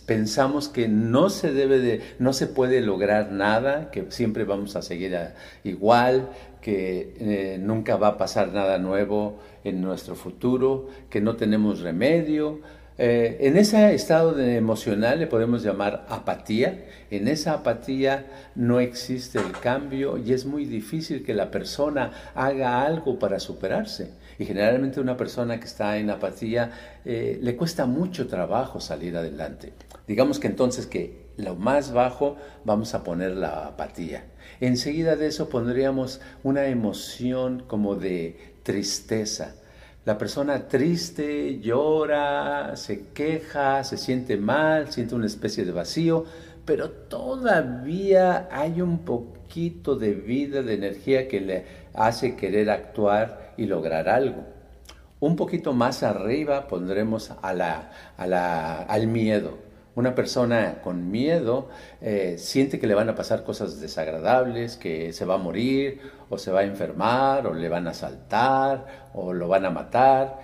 pensamos 0.06 0.68
que 0.68 0.86
no 0.86 1.30
se 1.30 1.52
debe 1.52 1.80
de, 1.80 2.00
no 2.18 2.32
se 2.32 2.46
puede 2.46 2.80
lograr 2.80 3.32
nada, 3.32 3.90
que 3.90 4.06
siempre 4.10 4.44
vamos 4.44 4.76
a 4.76 4.82
seguir 4.82 5.18
igual, 5.64 6.28
que 6.60 7.14
eh, 7.18 7.58
nunca 7.58 7.96
va 7.96 8.08
a 8.08 8.16
pasar 8.18 8.52
nada 8.52 8.78
nuevo 8.78 9.38
en 9.64 9.80
nuestro 9.80 10.14
futuro, 10.14 10.88
que 11.10 11.20
no 11.20 11.36
tenemos 11.36 11.80
remedio, 11.80 12.60
eh, 13.00 13.36
en 13.46 13.56
ese 13.56 13.94
estado 13.94 14.32
de 14.32 14.56
emocional 14.56 15.20
le 15.20 15.28
podemos 15.28 15.62
llamar 15.62 16.04
apatía. 16.08 16.84
En 17.12 17.28
esa 17.28 17.54
apatía 17.54 18.26
no 18.56 18.80
existe 18.80 19.38
el 19.38 19.52
cambio 19.52 20.18
y 20.18 20.32
es 20.32 20.44
muy 20.44 20.64
difícil 20.64 21.24
que 21.24 21.32
la 21.32 21.52
persona 21.52 22.32
haga 22.34 22.84
algo 22.84 23.20
para 23.20 23.38
superarse. 23.38 24.10
Y 24.40 24.46
generalmente 24.46 25.00
una 25.00 25.16
persona 25.16 25.60
que 25.60 25.66
está 25.66 25.96
en 25.98 26.10
apatía 26.10 26.72
eh, 27.04 27.38
le 27.40 27.56
cuesta 27.56 27.86
mucho 27.86 28.26
trabajo 28.26 28.80
salir 28.80 29.16
adelante. 29.16 29.72
Digamos 30.08 30.40
que 30.40 30.48
entonces 30.48 30.86
que 30.86 31.28
lo 31.36 31.54
más 31.54 31.92
bajo 31.92 32.36
vamos 32.64 32.94
a 32.94 33.04
poner 33.04 33.30
la 33.36 33.66
apatía. 33.68 34.24
Enseguida 34.60 35.14
de 35.14 35.28
eso 35.28 35.48
pondríamos 35.48 36.20
una 36.42 36.66
emoción 36.66 37.62
como 37.68 37.94
de 37.94 38.54
tristeza 38.64 39.54
la 40.08 40.16
persona 40.16 40.68
triste 40.68 41.60
llora, 41.60 42.74
se 42.76 43.08
queja, 43.12 43.84
se 43.84 43.98
siente 43.98 44.38
mal, 44.38 44.90
siente 44.90 45.14
una 45.14 45.26
especie 45.26 45.66
de 45.66 45.72
vacío, 45.72 46.24
pero 46.64 46.88
todavía 46.88 48.48
hay 48.50 48.80
un 48.80 49.00
poquito 49.00 49.96
de 49.96 50.14
vida, 50.14 50.62
de 50.62 50.72
energía 50.72 51.28
que 51.28 51.42
le 51.42 51.66
hace 51.92 52.36
querer 52.36 52.70
actuar 52.70 53.52
y 53.58 53.66
lograr 53.66 54.08
algo. 54.08 54.46
Un 55.20 55.36
poquito 55.36 55.74
más 55.74 56.02
arriba 56.02 56.68
pondremos 56.68 57.30
a 57.42 57.52
la, 57.52 57.90
al 58.16 59.06
miedo. 59.08 59.58
Una 59.98 60.14
persona 60.14 60.80
con 60.80 61.10
miedo 61.10 61.70
eh, 62.00 62.36
siente 62.38 62.78
que 62.78 62.86
le 62.86 62.94
van 62.94 63.08
a 63.08 63.16
pasar 63.16 63.42
cosas 63.42 63.80
desagradables, 63.80 64.76
que 64.76 65.12
se 65.12 65.24
va 65.24 65.34
a 65.34 65.38
morir 65.38 66.00
o 66.30 66.38
se 66.38 66.52
va 66.52 66.60
a 66.60 66.62
enfermar 66.62 67.48
o 67.48 67.52
le 67.52 67.68
van 67.68 67.88
a 67.88 67.90
asaltar 67.90 69.10
o 69.12 69.32
lo 69.32 69.48
van 69.48 69.64
a 69.64 69.70
matar. 69.70 70.38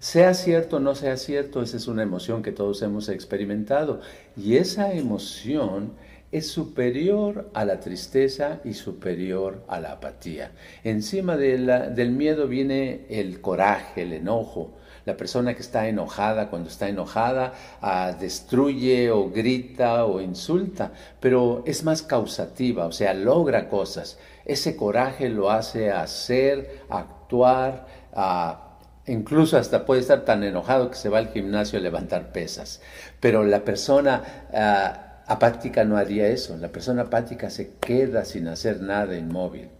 Sea 0.00 0.34
cierto 0.34 0.78
o 0.78 0.80
no 0.80 0.96
sea 0.96 1.16
cierto, 1.18 1.62
esa 1.62 1.76
es 1.76 1.86
una 1.86 2.02
emoción 2.02 2.42
que 2.42 2.50
todos 2.50 2.82
hemos 2.82 3.08
experimentado. 3.08 4.00
Y 4.36 4.56
esa 4.56 4.92
emoción 4.92 5.92
es 6.32 6.50
superior 6.50 7.48
a 7.54 7.64
la 7.64 7.78
tristeza 7.78 8.58
y 8.64 8.74
superior 8.74 9.62
a 9.68 9.78
la 9.78 9.92
apatía. 9.92 10.50
Encima 10.82 11.36
del 11.36 12.10
miedo 12.10 12.48
viene 12.48 13.06
el 13.08 13.40
coraje, 13.40 14.02
el 14.02 14.14
enojo, 14.14 14.72
la 15.04 15.16
persona 15.16 15.54
que 15.54 15.62
está 15.62 15.88
enojada, 15.88 16.50
cuando 16.50 16.68
está 16.68 16.88
enojada, 16.88 17.52
ah, 17.80 18.12
destruye 18.18 19.10
o 19.10 19.30
grita 19.30 20.04
o 20.04 20.20
insulta, 20.20 20.92
pero 21.20 21.62
es 21.66 21.84
más 21.84 22.02
causativa, 22.02 22.86
o 22.86 22.92
sea, 22.92 23.14
logra 23.14 23.68
cosas. 23.68 24.18
Ese 24.44 24.76
coraje 24.76 25.28
lo 25.28 25.50
hace 25.50 25.90
hacer, 25.90 26.82
actuar, 26.88 27.86
ah, 28.12 28.76
incluso 29.06 29.56
hasta 29.56 29.84
puede 29.86 30.00
estar 30.00 30.24
tan 30.24 30.44
enojado 30.44 30.90
que 30.90 30.96
se 30.96 31.08
va 31.08 31.18
al 31.18 31.28
gimnasio 31.28 31.78
a 31.78 31.82
levantar 31.82 32.32
pesas. 32.32 32.80
Pero 33.20 33.44
la 33.44 33.64
persona 33.64 34.22
ah, 34.52 35.22
apática 35.26 35.84
no 35.84 35.96
haría 35.96 36.26
eso. 36.28 36.56
La 36.56 36.68
persona 36.68 37.02
apática 37.02 37.50
se 37.50 37.74
queda 37.76 38.24
sin 38.24 38.48
hacer 38.48 38.80
nada 38.80 39.16
inmóvil. 39.16 39.70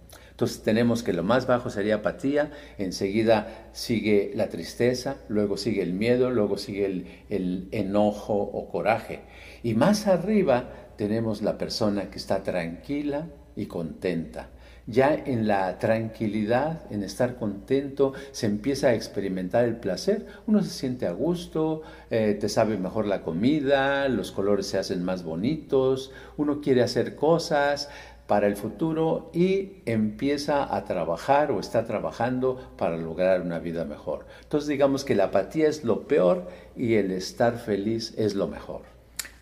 Entonces 0.40 0.62
tenemos 0.62 1.02
que 1.02 1.12
lo 1.12 1.22
más 1.22 1.46
bajo 1.46 1.68
sería 1.68 1.96
apatía, 1.96 2.50
enseguida 2.78 3.68
sigue 3.74 4.32
la 4.34 4.48
tristeza, 4.48 5.18
luego 5.28 5.58
sigue 5.58 5.82
el 5.82 5.92
miedo, 5.92 6.30
luego 6.30 6.56
sigue 6.56 7.04
el, 7.28 7.68
enojo 7.72 8.36
o 8.36 8.70
coraje. 8.70 9.20
Y 9.62 9.74
más 9.74 10.06
arriba 10.06 10.70
tenemos 10.96 11.42
la 11.42 11.58
persona 11.58 12.08
que 12.08 12.16
está 12.16 12.42
tranquila 12.42 13.26
y 13.54 13.66
contenta. 13.66 14.48
Ya 14.86 15.14
en 15.14 15.46
la 15.46 15.78
tranquilidad, 15.78 16.90
en 16.90 17.02
estar 17.04 17.36
contento, 17.36 18.14
se 18.32 18.46
empieza 18.46 18.88
a 18.88 18.94
experimentar 18.94 19.64
el 19.64 19.76
placer. 19.76 20.26
Uno 20.46 20.62
se 20.62 20.70
siente 20.70 21.06
a 21.06 21.12
gusto, 21.12 21.82
eh, 22.10 22.36
te 22.40 22.48
sabe 22.48 22.78
mejor 22.78 23.06
la 23.06 23.22
comida, 23.22 24.08
los 24.08 24.32
colores 24.32 24.66
se 24.66 24.78
hacen 24.78 25.04
más 25.04 25.22
bonitos, 25.22 26.12
uno 26.38 26.60
quiere 26.60 26.82
hacer 26.82 27.14
cosas, 27.14 27.90
para 28.30 28.46
el 28.46 28.54
futuro 28.54 29.28
y 29.34 29.82
empieza 29.86 30.72
a 30.72 30.84
trabajar 30.84 31.50
o 31.50 31.58
está 31.58 31.84
trabajando 31.84 32.70
para 32.78 32.96
lograr 32.96 33.40
una 33.40 33.58
vida 33.58 33.84
mejor. 33.84 34.24
Entonces 34.42 34.68
digamos 34.68 35.04
que 35.04 35.16
la 35.16 35.24
apatía 35.24 35.66
es 35.66 35.82
lo 35.82 36.06
peor 36.06 36.46
y 36.76 36.94
el 36.94 37.10
estar 37.10 37.58
feliz 37.58 38.14
es 38.16 38.36
lo 38.36 38.46
mejor. 38.46 38.82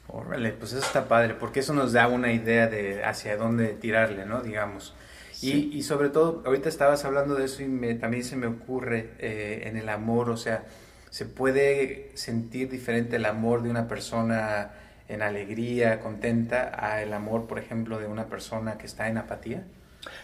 Órale, 0.07 0.53
pues 0.53 0.73
eso 0.73 0.81
está 0.81 1.07
padre, 1.07 1.35
porque 1.35 1.61
eso 1.61 1.75
nos 1.75 1.93
da 1.93 2.09
una 2.09 2.33
idea 2.33 2.67
de 2.67 3.05
hacia 3.05 3.37
dónde 3.37 3.75
tirarle, 3.75 4.25
¿no? 4.25 4.41
Digamos. 4.41 4.95
Sí. 5.33 5.71
Y, 5.71 5.77
y, 5.77 5.83
sobre 5.83 6.09
todo, 6.09 6.43
ahorita 6.47 6.71
estabas 6.71 7.05
hablando 7.05 7.35
de 7.35 7.45
eso 7.45 7.63
y 7.63 7.69
me, 7.69 7.95
también 7.95 8.25
se 8.25 8.37
me 8.37 8.47
ocurre 8.47 9.11
eh, 9.19 9.65
en 9.67 9.77
el 9.77 9.91
amor, 9.91 10.31
o 10.31 10.39
sea, 10.39 10.65
se 11.11 11.27
puede 11.27 12.11
sentir 12.15 12.71
diferente 12.71 13.17
el 13.17 13.27
amor 13.27 13.63
de 13.63 13.69
una 13.69 13.87
persona 13.87 14.71
en 15.09 15.23
alegría, 15.23 16.01
contenta, 16.01 16.73
a 16.75 17.03
el 17.03 17.13
amor, 17.13 17.47
por 17.47 17.59
ejemplo, 17.59 17.99
de 17.99 18.07
una 18.07 18.27
persona 18.27 18.79
que 18.79 18.87
está 18.87 19.09
en 19.09 19.19
apatía? 19.19 19.65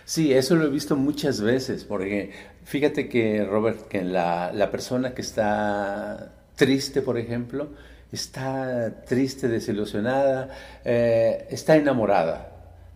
Sí, 0.04 0.32
eso 0.32 0.54
lo 0.56 0.66
he 0.66 0.70
visto 0.70 0.96
muchas 0.96 1.40
veces, 1.40 1.84
porque 1.84 2.32
fíjate 2.64 3.08
que, 3.08 3.44
Robert, 3.44 3.88
que 3.88 4.02
la, 4.02 4.52
la 4.52 4.70
persona 4.70 5.14
que 5.14 5.22
está 5.22 6.32
triste, 6.56 7.02
por 7.02 7.18
ejemplo, 7.18 7.70
está 8.12 9.02
triste, 9.06 9.48
desilusionada, 9.48 10.50
eh, 10.84 11.46
está 11.50 11.76
enamorada, 11.76 12.52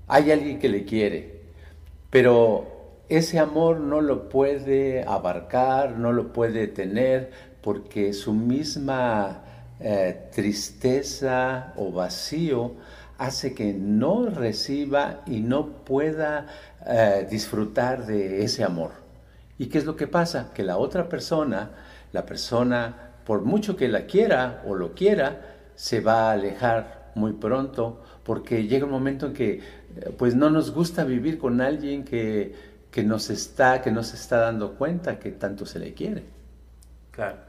hay 0.06 0.30
alguien 0.30 0.58
que 0.58 0.68
le 0.68 0.84
quiere, 0.84 1.40
pero 2.10 3.02
ese 3.08 3.38
amor 3.38 3.80
no 3.80 4.00
lo 4.00 4.28
puede 4.28 5.04
abarcar, 5.04 5.98
no 5.98 6.12
lo 6.12 6.32
puede 6.32 6.68
tener, 6.68 7.30
porque 7.62 8.12
su 8.12 8.32
misma 8.32 9.44
eh, 9.80 10.28
tristeza 10.32 11.72
o 11.76 11.92
vacío 11.92 12.72
hace 13.18 13.54
que 13.54 13.72
no 13.72 14.30
reciba 14.30 15.22
y 15.26 15.40
no 15.40 15.84
pueda 15.84 16.46
eh, 16.86 17.26
disfrutar 17.30 18.06
de 18.06 18.44
ese 18.44 18.64
amor. 18.64 18.92
¿Y 19.58 19.66
qué 19.66 19.78
es 19.78 19.84
lo 19.84 19.96
que 19.96 20.06
pasa? 20.06 20.52
Que 20.54 20.62
la 20.62 20.78
otra 20.78 21.08
persona, 21.08 21.70
la 22.12 22.24
persona, 22.24 23.12
por 23.24 23.42
mucho 23.42 23.76
que 23.76 23.88
la 23.88 24.06
quiera 24.06 24.62
o 24.66 24.74
lo 24.74 24.94
quiera, 24.94 25.56
se 25.74 26.00
va 26.00 26.28
a 26.28 26.32
alejar 26.32 27.10
muy 27.14 27.32
pronto 27.32 28.02
porque 28.22 28.66
llega 28.66 28.84
un 28.84 28.92
momento 28.92 29.26
en 29.26 29.32
que 29.32 29.52
eh, 29.52 29.62
pues 30.16 30.34
no 30.34 30.50
nos 30.50 30.72
gusta 30.72 31.04
vivir 31.04 31.38
con 31.38 31.60
alguien 31.60 32.04
que, 32.04 32.54
que 32.90 33.02
nos 33.02 33.30
está, 33.30 33.82
que 33.82 33.90
no 33.90 34.02
se 34.02 34.16
está 34.16 34.38
dando 34.38 34.74
cuenta 34.74 35.18
que 35.18 35.32
tanto 35.32 35.66
se 35.66 35.78
le 35.78 35.92
quiere. 35.94 36.24
Claro. 37.10 37.47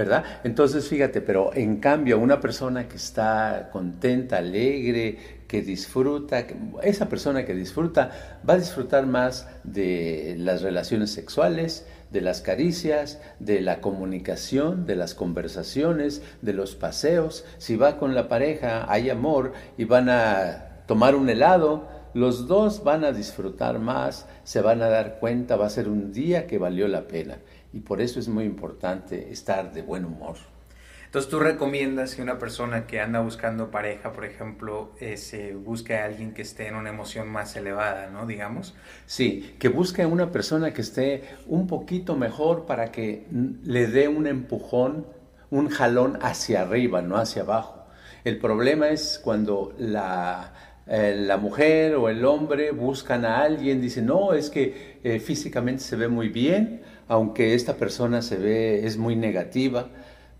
¿Verdad? 0.00 0.24
Entonces, 0.44 0.88
fíjate, 0.88 1.20
pero 1.20 1.54
en 1.54 1.76
cambio, 1.76 2.18
una 2.18 2.40
persona 2.40 2.88
que 2.88 2.96
está 2.96 3.68
contenta, 3.70 4.38
alegre, 4.38 5.42
que 5.46 5.60
disfruta, 5.60 6.46
esa 6.82 7.10
persona 7.10 7.44
que 7.44 7.52
disfruta 7.52 8.40
va 8.48 8.54
a 8.54 8.56
disfrutar 8.56 9.04
más 9.04 9.46
de 9.62 10.36
las 10.38 10.62
relaciones 10.62 11.10
sexuales, 11.10 11.86
de 12.10 12.22
las 12.22 12.40
caricias, 12.40 13.20
de 13.40 13.60
la 13.60 13.82
comunicación, 13.82 14.86
de 14.86 14.96
las 14.96 15.14
conversaciones, 15.14 16.22
de 16.40 16.54
los 16.54 16.76
paseos. 16.76 17.44
Si 17.58 17.76
va 17.76 17.98
con 17.98 18.14
la 18.14 18.26
pareja, 18.26 18.90
hay 18.90 19.10
amor 19.10 19.52
y 19.76 19.84
van 19.84 20.08
a 20.08 20.84
tomar 20.86 21.14
un 21.14 21.28
helado, 21.28 21.86
los 22.14 22.48
dos 22.48 22.82
van 22.84 23.04
a 23.04 23.12
disfrutar 23.12 23.78
más, 23.78 24.26
se 24.44 24.62
van 24.62 24.80
a 24.80 24.88
dar 24.88 25.18
cuenta, 25.20 25.56
va 25.56 25.66
a 25.66 25.70
ser 25.70 25.90
un 25.90 26.10
día 26.10 26.46
que 26.46 26.56
valió 26.56 26.88
la 26.88 27.06
pena. 27.06 27.36
Y 27.72 27.80
por 27.80 28.00
eso 28.00 28.18
es 28.18 28.28
muy 28.28 28.44
importante 28.44 29.30
estar 29.30 29.72
de 29.72 29.82
buen 29.82 30.04
humor. 30.04 30.36
Entonces 31.10 31.28
tú 31.28 31.40
recomiendas 31.40 32.14
que 32.14 32.22
una 32.22 32.38
persona 32.38 32.86
que 32.86 33.00
anda 33.00 33.18
buscando 33.18 33.72
pareja, 33.72 34.12
por 34.12 34.24
ejemplo, 34.24 34.92
eh, 35.00 35.16
se 35.16 35.54
busque 35.54 35.96
a 35.96 36.04
alguien 36.04 36.32
que 36.32 36.42
esté 36.42 36.68
en 36.68 36.76
una 36.76 36.90
emoción 36.90 37.28
más 37.28 37.56
elevada, 37.56 38.10
¿no? 38.10 38.26
Digamos. 38.26 38.76
Sí, 39.06 39.56
que 39.58 39.68
busque 39.68 40.02
a 40.02 40.06
una 40.06 40.30
persona 40.30 40.72
que 40.72 40.82
esté 40.82 41.24
un 41.48 41.66
poquito 41.66 42.14
mejor 42.14 42.64
para 42.64 42.92
que 42.92 43.26
le 43.64 43.88
dé 43.88 44.06
un 44.06 44.28
empujón, 44.28 45.04
un 45.50 45.68
jalón 45.68 46.16
hacia 46.22 46.62
arriba, 46.62 47.02
no 47.02 47.16
hacia 47.16 47.42
abajo. 47.42 47.88
El 48.22 48.38
problema 48.38 48.90
es 48.90 49.20
cuando 49.20 49.74
la, 49.78 50.52
eh, 50.86 51.16
la 51.16 51.38
mujer 51.38 51.96
o 51.96 52.08
el 52.08 52.24
hombre 52.24 52.70
buscan 52.70 53.24
a 53.24 53.40
alguien, 53.40 53.80
dicen, 53.80 54.06
no, 54.06 54.32
es 54.32 54.48
que 54.48 55.00
eh, 55.02 55.18
físicamente 55.18 55.82
se 55.82 55.96
ve 55.96 56.06
muy 56.06 56.28
bien, 56.28 56.82
aunque 57.10 57.54
esta 57.54 57.74
persona 57.74 58.22
se 58.22 58.36
ve, 58.36 58.86
es 58.86 58.96
muy 58.96 59.16
negativa 59.16 59.90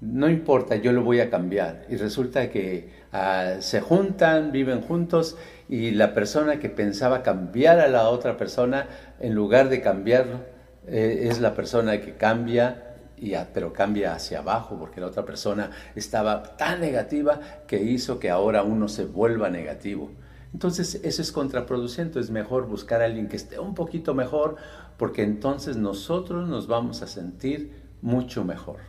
no 0.00 0.31
importa, 0.31 0.77
yo 0.77 0.93
lo 0.93 1.03
voy 1.03 1.21
a 1.21 1.31
cambiar. 1.31 1.85
Y 1.91 1.97
resulta 1.97 2.50
que 2.50 2.91
ah, 3.12 3.57
se 3.61 3.81
juntan, 3.81 4.50
viven 4.50 4.81
juntos 4.81 5.37
y 5.69 5.91
la 5.91 6.15
persona 6.15 6.59
que 6.59 6.71
pensaba 6.71 7.23
cambiar 7.23 7.81
a 7.81 7.89
la 7.89 8.09
otra 8.09 8.37
persona, 8.37 8.89
en 9.21 9.35
lugar 9.35 9.69
de 9.69 9.83
cambiarlo, 9.83 10.41
eh, 10.87 11.29
es 11.31 11.41
la 11.41 11.55
persona 11.55 12.00
que 12.00 12.15
cambia, 12.15 12.97
y 13.19 13.35
pero 13.53 13.75
cambia 13.75 14.15
hacia 14.15 14.39
abajo, 14.39 14.79
porque 14.79 15.00
la 15.00 15.09
otra 15.09 15.27
persona 15.27 15.71
estaba 15.95 16.57
tan 16.57 16.81
negativa 16.81 17.39
que 17.67 17.83
hizo 17.83 18.19
que 18.19 18.31
ahora 18.31 18.62
uno 18.62 18.89
se 18.89 19.05
vuelva 19.05 19.50
negativo. 19.50 20.11
Entonces 20.55 20.99
eso 21.05 21.23
es 21.23 21.31
contraproducente, 21.31 22.19
es 22.19 22.31
mejor 22.31 22.67
buscar 22.67 23.03
a 23.03 23.05
alguien 23.05 23.29
que 23.29 23.37
esté 23.37 23.59
un 23.59 23.75
poquito 23.75 24.15
mejor, 24.15 24.57
porque 25.00 25.23
entonces 25.23 25.78
nosotros 25.78 26.47
nos 26.47 26.66
vamos 26.66 27.00
a 27.00 27.07
sentir 27.07 27.73
mucho 28.02 28.45
mejor. 28.45 28.80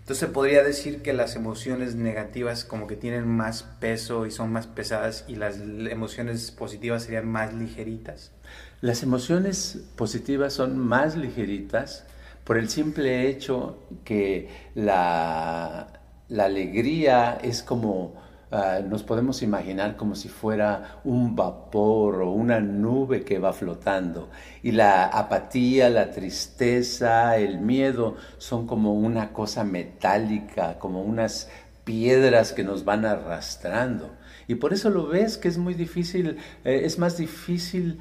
Entonces 0.00 0.28
podría 0.28 0.64
decir 0.64 1.02
que 1.02 1.12
las 1.12 1.36
emociones 1.36 1.94
negativas 1.94 2.64
como 2.64 2.88
que 2.88 2.96
tienen 2.96 3.28
más 3.28 3.62
peso 3.62 4.26
y 4.26 4.32
son 4.32 4.50
más 4.50 4.66
pesadas 4.66 5.24
y 5.28 5.36
las 5.36 5.60
emociones 5.60 6.50
positivas 6.50 7.04
serían 7.04 7.28
más 7.28 7.54
ligeritas. 7.54 8.32
Las 8.80 9.04
emociones 9.04 9.84
positivas 9.94 10.52
son 10.52 10.80
más 10.80 11.16
ligeritas 11.16 12.06
por 12.42 12.58
el 12.58 12.68
simple 12.68 13.28
hecho 13.28 13.86
que 14.04 14.48
la, 14.74 16.00
la 16.28 16.44
alegría 16.46 17.38
es 17.40 17.62
como 17.62 18.20
Ah, 18.54 18.80
nos 18.86 19.02
podemos 19.02 19.40
imaginar 19.40 19.96
como 19.96 20.14
si 20.14 20.28
fuera 20.28 21.00
un 21.04 21.34
vapor 21.34 22.20
o 22.20 22.32
una 22.32 22.60
nube 22.60 23.24
que 23.24 23.38
va 23.38 23.54
flotando. 23.54 24.28
Y 24.62 24.72
la 24.72 25.06
apatía, 25.06 25.88
la 25.88 26.10
tristeza, 26.10 27.38
el 27.38 27.60
miedo 27.60 28.16
son 28.36 28.66
como 28.66 28.92
una 28.92 29.32
cosa 29.32 29.64
metálica, 29.64 30.78
como 30.78 31.00
unas 31.00 31.48
piedras 31.84 32.52
que 32.52 32.62
nos 32.62 32.84
van 32.84 33.06
arrastrando. 33.06 34.10
Y 34.46 34.56
por 34.56 34.74
eso 34.74 34.90
lo 34.90 35.06
ves 35.06 35.38
que 35.38 35.48
es 35.48 35.56
muy 35.56 35.72
difícil, 35.72 36.36
eh, 36.64 36.82
es 36.84 36.98
más 36.98 37.16
difícil 37.16 38.00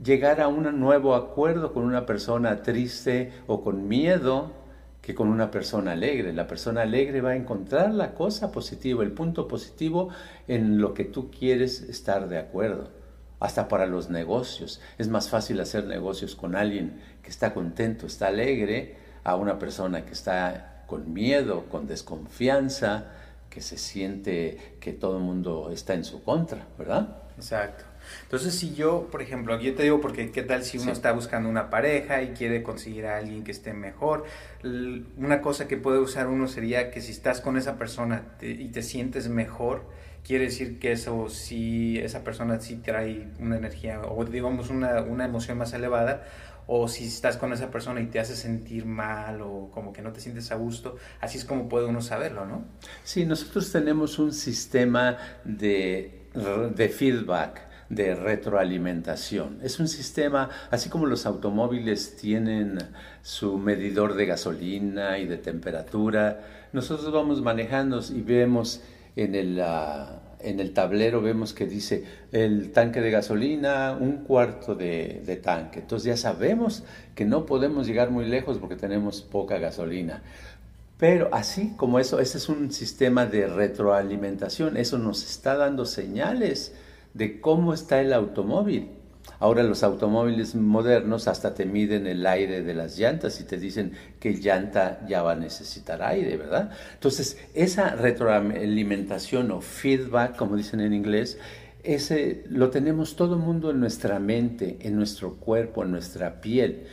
llegar 0.00 0.40
a 0.40 0.46
un 0.46 0.78
nuevo 0.78 1.16
acuerdo 1.16 1.72
con 1.72 1.82
una 1.82 2.06
persona 2.06 2.62
triste 2.62 3.32
o 3.48 3.64
con 3.64 3.88
miedo 3.88 4.52
que 5.02 5.14
con 5.14 5.28
una 5.28 5.50
persona 5.50 5.92
alegre. 5.92 6.32
La 6.32 6.46
persona 6.46 6.82
alegre 6.82 7.20
va 7.20 7.30
a 7.30 7.36
encontrar 7.36 7.92
la 7.92 8.14
cosa 8.14 8.52
positiva, 8.52 9.02
el 9.02 9.12
punto 9.12 9.48
positivo 9.48 10.10
en 10.46 10.80
lo 10.80 10.94
que 10.94 11.04
tú 11.04 11.30
quieres 11.30 11.82
estar 11.82 12.28
de 12.28 12.38
acuerdo. 12.38 12.90
Hasta 13.40 13.68
para 13.68 13.86
los 13.86 14.10
negocios. 14.10 14.80
Es 14.98 15.08
más 15.08 15.28
fácil 15.28 15.60
hacer 15.60 15.84
negocios 15.84 16.34
con 16.34 16.56
alguien 16.56 17.00
que 17.22 17.30
está 17.30 17.54
contento, 17.54 18.06
está 18.06 18.28
alegre, 18.28 18.96
a 19.24 19.36
una 19.36 19.58
persona 19.58 20.04
que 20.04 20.12
está 20.12 20.84
con 20.86 21.12
miedo, 21.12 21.66
con 21.70 21.86
desconfianza, 21.86 23.04
que 23.50 23.60
se 23.60 23.76
siente 23.76 24.76
que 24.80 24.92
todo 24.92 25.18
el 25.18 25.22
mundo 25.22 25.70
está 25.72 25.94
en 25.94 26.04
su 26.04 26.22
contra, 26.22 26.66
¿verdad? 26.78 27.18
Exacto. 27.36 27.84
Entonces, 28.22 28.54
si 28.54 28.74
yo, 28.74 29.08
por 29.10 29.22
ejemplo, 29.22 29.58
yo 29.60 29.74
te 29.74 29.82
digo 29.82 30.00
porque 30.00 30.30
qué 30.30 30.42
tal 30.42 30.64
si 30.64 30.78
uno 30.78 30.92
está 30.92 31.12
buscando 31.12 31.48
una 31.48 31.70
pareja 31.70 32.22
y 32.22 32.28
quiere 32.28 32.62
conseguir 32.62 33.06
a 33.06 33.16
alguien 33.16 33.44
que 33.44 33.50
esté 33.50 33.72
mejor, 33.72 34.24
una 35.16 35.40
cosa 35.40 35.68
que 35.68 35.76
puede 35.76 35.98
usar 35.98 36.26
uno 36.26 36.48
sería 36.48 36.90
que 36.90 37.00
si 37.00 37.12
estás 37.12 37.40
con 37.40 37.56
esa 37.56 37.76
persona 37.76 38.24
y 38.40 38.68
te 38.68 38.82
sientes 38.82 39.28
mejor, 39.28 39.82
quiere 40.24 40.44
decir 40.44 40.78
que 40.78 40.92
eso 40.92 41.28
sí, 41.28 41.98
esa 41.98 42.24
persona 42.24 42.60
sí 42.60 42.76
trae 42.76 43.28
una 43.38 43.56
energía 43.56 44.02
o 44.02 44.24
digamos 44.24 44.70
una, 44.70 45.00
una 45.02 45.24
emoción 45.24 45.58
más 45.58 45.72
elevada, 45.72 46.24
o 46.70 46.86
si 46.86 47.06
estás 47.06 47.38
con 47.38 47.52
esa 47.54 47.70
persona 47.70 48.00
y 48.02 48.06
te 48.06 48.20
hace 48.20 48.36
sentir 48.36 48.84
mal 48.84 49.40
o 49.40 49.70
como 49.72 49.94
que 49.94 50.02
no 50.02 50.12
te 50.12 50.20
sientes 50.20 50.52
a 50.52 50.56
gusto, 50.56 50.96
así 51.18 51.38
es 51.38 51.46
como 51.46 51.66
puede 51.66 51.86
uno 51.86 52.02
saberlo, 52.02 52.44
¿no? 52.44 52.62
Sí, 53.04 53.24
nosotros 53.24 53.72
tenemos 53.72 54.18
un 54.18 54.34
sistema 54.34 55.16
de, 55.44 56.26
de 56.74 56.88
feedback 56.90 57.67
de 57.88 58.14
retroalimentación. 58.14 59.58
Es 59.62 59.80
un 59.80 59.88
sistema, 59.88 60.50
así 60.70 60.90
como 60.90 61.06
los 61.06 61.26
automóviles 61.26 62.16
tienen 62.16 62.78
su 63.22 63.58
medidor 63.58 64.14
de 64.14 64.26
gasolina 64.26 65.18
y 65.18 65.26
de 65.26 65.38
temperatura, 65.38 66.68
nosotros 66.72 67.10
vamos 67.12 67.40
manejando 67.40 68.00
y 68.14 68.20
vemos 68.20 68.82
en 69.16 69.34
el, 69.34 69.60
ah, 69.60 70.20
en 70.40 70.60
el 70.60 70.72
tablero, 70.74 71.22
vemos 71.22 71.54
que 71.54 71.66
dice 71.66 72.04
el 72.30 72.72
tanque 72.72 73.00
de 73.00 73.10
gasolina, 73.10 73.96
un 73.98 74.18
cuarto 74.18 74.74
de, 74.74 75.22
de 75.24 75.36
tanque. 75.36 75.80
Entonces 75.80 76.06
ya 76.06 76.16
sabemos 76.16 76.84
que 77.14 77.24
no 77.24 77.46
podemos 77.46 77.86
llegar 77.86 78.10
muy 78.10 78.26
lejos 78.26 78.58
porque 78.58 78.76
tenemos 78.76 79.22
poca 79.22 79.58
gasolina. 79.58 80.22
Pero 80.98 81.28
así 81.32 81.74
como 81.76 82.00
eso, 82.00 82.18
ese 82.18 82.38
es 82.38 82.48
un 82.48 82.72
sistema 82.72 83.24
de 83.24 83.46
retroalimentación, 83.46 84.76
eso 84.76 84.98
nos 84.98 85.24
está 85.24 85.56
dando 85.56 85.86
señales 85.86 86.74
de 87.18 87.40
cómo 87.40 87.74
está 87.74 88.00
el 88.00 88.12
automóvil. 88.12 88.90
Ahora 89.40 89.62
los 89.62 89.82
automóviles 89.82 90.54
modernos 90.54 91.28
hasta 91.28 91.54
te 91.54 91.66
miden 91.66 92.06
el 92.06 92.26
aire 92.26 92.62
de 92.62 92.74
las 92.74 92.96
llantas 92.96 93.40
y 93.40 93.44
te 93.44 93.58
dicen 93.58 93.92
que 94.18 94.34
llanta 94.34 95.00
ya 95.06 95.22
va 95.22 95.32
a 95.32 95.36
necesitar 95.36 96.02
aire, 96.02 96.36
¿verdad? 96.36 96.70
Entonces, 96.94 97.38
esa 97.54 97.94
retroalimentación 97.94 99.50
o 99.50 99.60
feedback, 99.60 100.36
como 100.36 100.56
dicen 100.56 100.80
en 100.80 100.94
inglés, 100.94 101.38
ese 101.82 102.44
lo 102.48 102.70
tenemos 102.70 103.16
todo 103.16 103.34
el 103.34 103.40
mundo 103.40 103.70
en 103.70 103.80
nuestra 103.80 104.18
mente, 104.18 104.78
en 104.80 104.96
nuestro 104.96 105.34
cuerpo, 105.34 105.84
en 105.84 105.90
nuestra 105.90 106.40
piel. 106.40 106.84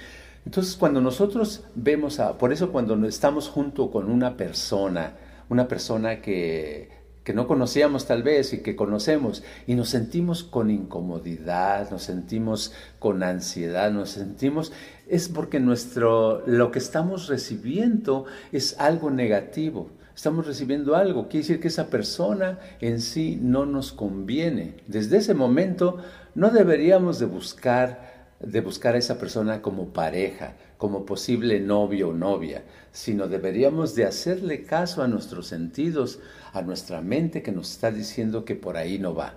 Entonces, 0.45 0.75
cuando 0.75 1.01
nosotros 1.01 1.63
vemos 1.75 2.19
a, 2.19 2.38
por 2.38 2.51
eso 2.51 2.71
cuando 2.71 3.07
estamos 3.07 3.47
junto 3.47 3.89
con 3.91 4.09
una 4.09 4.38
persona, 4.38 5.13
una 5.49 5.67
persona 5.67 6.21
que 6.21 7.04
que 7.25 7.33
no 7.33 7.47
conocíamos 7.47 8.05
tal 8.05 8.21
vez 8.21 8.53
y 8.53 8.59
que 8.59 8.75
conocemos 8.75 9.43
y 9.65 9.73
nos 9.73 9.89
sentimos 9.89 10.43
con 10.43 10.69
incomodidad, 10.69 11.89
nos 11.89 12.03
sentimos 12.03 12.71
con 12.99 13.23
ansiedad, 13.23 13.91
nos 13.91 14.11
sentimos 14.11 14.71
es 15.07 15.27
porque 15.27 15.59
nuestro 15.59 16.43
lo 16.45 16.71
que 16.71 16.79
estamos 16.79 17.27
recibiendo 17.27 18.25
es 18.51 18.79
algo 18.79 19.09
negativo. 19.09 19.89
Estamos 20.15 20.45
recibiendo 20.47 20.95
algo, 20.95 21.27
quiere 21.27 21.39
decir 21.39 21.59
que 21.59 21.67
esa 21.67 21.88
persona 21.88 22.59
en 22.79 23.01
sí 23.01 23.38
no 23.41 23.65
nos 23.65 23.91
conviene. 23.91 24.75
Desde 24.88 25.17
ese 25.17 25.33
momento 25.33 25.97
no 26.35 26.51
deberíamos 26.51 27.19
de 27.19 27.25
buscar 27.25 28.14
de 28.39 28.61
buscar 28.61 28.95
a 28.95 28.97
esa 28.97 29.17
persona 29.17 29.61
como 29.61 29.93
pareja, 29.93 30.55
como 30.77 31.05
posible 31.05 31.59
novio 31.59 32.09
o 32.09 32.13
novia, 32.13 32.63
sino 32.91 33.27
deberíamos 33.27 33.95
de 33.95 34.05
hacerle 34.05 34.63
caso 34.63 35.01
a 35.01 35.07
nuestros 35.07 35.47
sentidos, 35.47 36.19
a 36.53 36.61
nuestra 36.61 37.01
mente 37.01 37.41
que 37.41 37.51
nos 37.51 37.71
está 37.71 37.91
diciendo 37.91 38.45
que 38.45 38.55
por 38.55 38.77
ahí 38.77 38.99
no 38.99 39.15
va. 39.15 39.35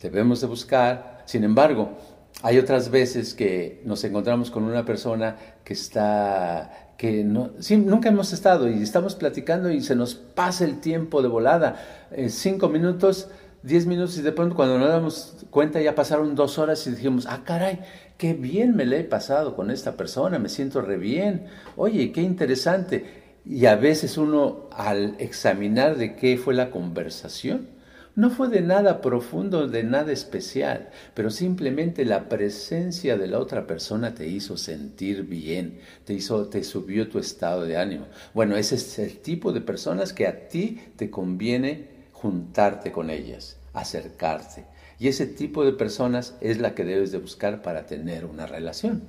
Debemos 0.00 0.40
de 0.40 0.46
buscar, 0.46 1.22
sin 1.26 1.44
embargo, 1.44 1.96
hay 2.42 2.58
otras 2.58 2.90
veces 2.90 3.34
que 3.34 3.82
nos 3.84 4.02
encontramos 4.04 4.50
con 4.50 4.64
una 4.64 4.84
persona 4.84 5.36
que 5.64 5.74
está, 5.74 6.94
que 6.96 7.24
no, 7.24 7.52
nunca 7.70 8.08
hemos 8.08 8.32
estado 8.32 8.68
y 8.68 8.82
estamos 8.82 9.14
platicando 9.14 9.70
y 9.70 9.80
se 9.80 9.94
nos 9.94 10.14
pasa 10.14 10.64
el 10.64 10.80
tiempo 10.80 11.22
de 11.22 11.28
volada, 11.28 12.08
en 12.10 12.30
cinco 12.30 12.68
minutos, 12.68 13.28
diez 13.62 13.86
minutos 13.86 14.18
y 14.18 14.22
de 14.22 14.32
pronto 14.32 14.56
cuando 14.56 14.78
nos 14.78 14.88
damos 14.88 15.36
cuenta 15.50 15.80
ya 15.80 15.94
pasaron 15.94 16.34
dos 16.34 16.58
horas 16.58 16.84
y 16.86 16.90
dijimos, 16.90 17.26
ah, 17.28 17.42
caray, 17.44 17.80
qué 18.22 18.34
bien 18.34 18.76
me 18.76 18.86
le 18.86 19.00
he 19.00 19.02
pasado 19.04 19.56
con 19.56 19.68
esta 19.72 19.96
persona, 19.96 20.38
me 20.38 20.48
siento 20.48 20.80
re 20.80 20.96
bien, 20.96 21.46
oye, 21.74 22.12
qué 22.12 22.20
interesante. 22.20 23.04
Y 23.44 23.66
a 23.66 23.74
veces 23.74 24.16
uno 24.16 24.68
al 24.70 25.16
examinar 25.18 25.96
de 25.96 26.14
qué 26.14 26.36
fue 26.36 26.54
la 26.54 26.70
conversación, 26.70 27.66
no 28.14 28.30
fue 28.30 28.46
de 28.46 28.60
nada 28.60 29.00
profundo, 29.00 29.66
de 29.66 29.82
nada 29.82 30.12
especial, 30.12 30.90
pero 31.14 31.30
simplemente 31.30 32.04
la 32.04 32.28
presencia 32.28 33.16
de 33.16 33.26
la 33.26 33.40
otra 33.40 33.66
persona 33.66 34.14
te 34.14 34.28
hizo 34.28 34.56
sentir 34.56 35.24
bien, 35.24 35.80
te 36.04 36.14
hizo, 36.14 36.46
te 36.46 36.62
subió 36.62 37.08
tu 37.08 37.18
estado 37.18 37.64
de 37.64 37.76
ánimo. 37.76 38.06
Bueno, 38.34 38.54
ese 38.54 38.76
es 38.76 39.00
el 39.00 39.18
tipo 39.18 39.52
de 39.52 39.62
personas 39.62 40.12
que 40.12 40.28
a 40.28 40.46
ti 40.46 40.80
te 40.94 41.10
conviene 41.10 41.88
juntarte 42.12 42.92
con 42.92 43.10
ellas, 43.10 43.58
acercarte. 43.72 44.66
Y 44.98 45.08
ese 45.08 45.26
tipo 45.26 45.64
de 45.64 45.72
personas 45.72 46.36
es 46.40 46.58
la 46.58 46.74
que 46.74 46.84
debes 46.84 47.12
de 47.12 47.18
buscar 47.18 47.62
para 47.62 47.86
tener 47.86 48.24
una 48.24 48.46
relación. 48.46 49.02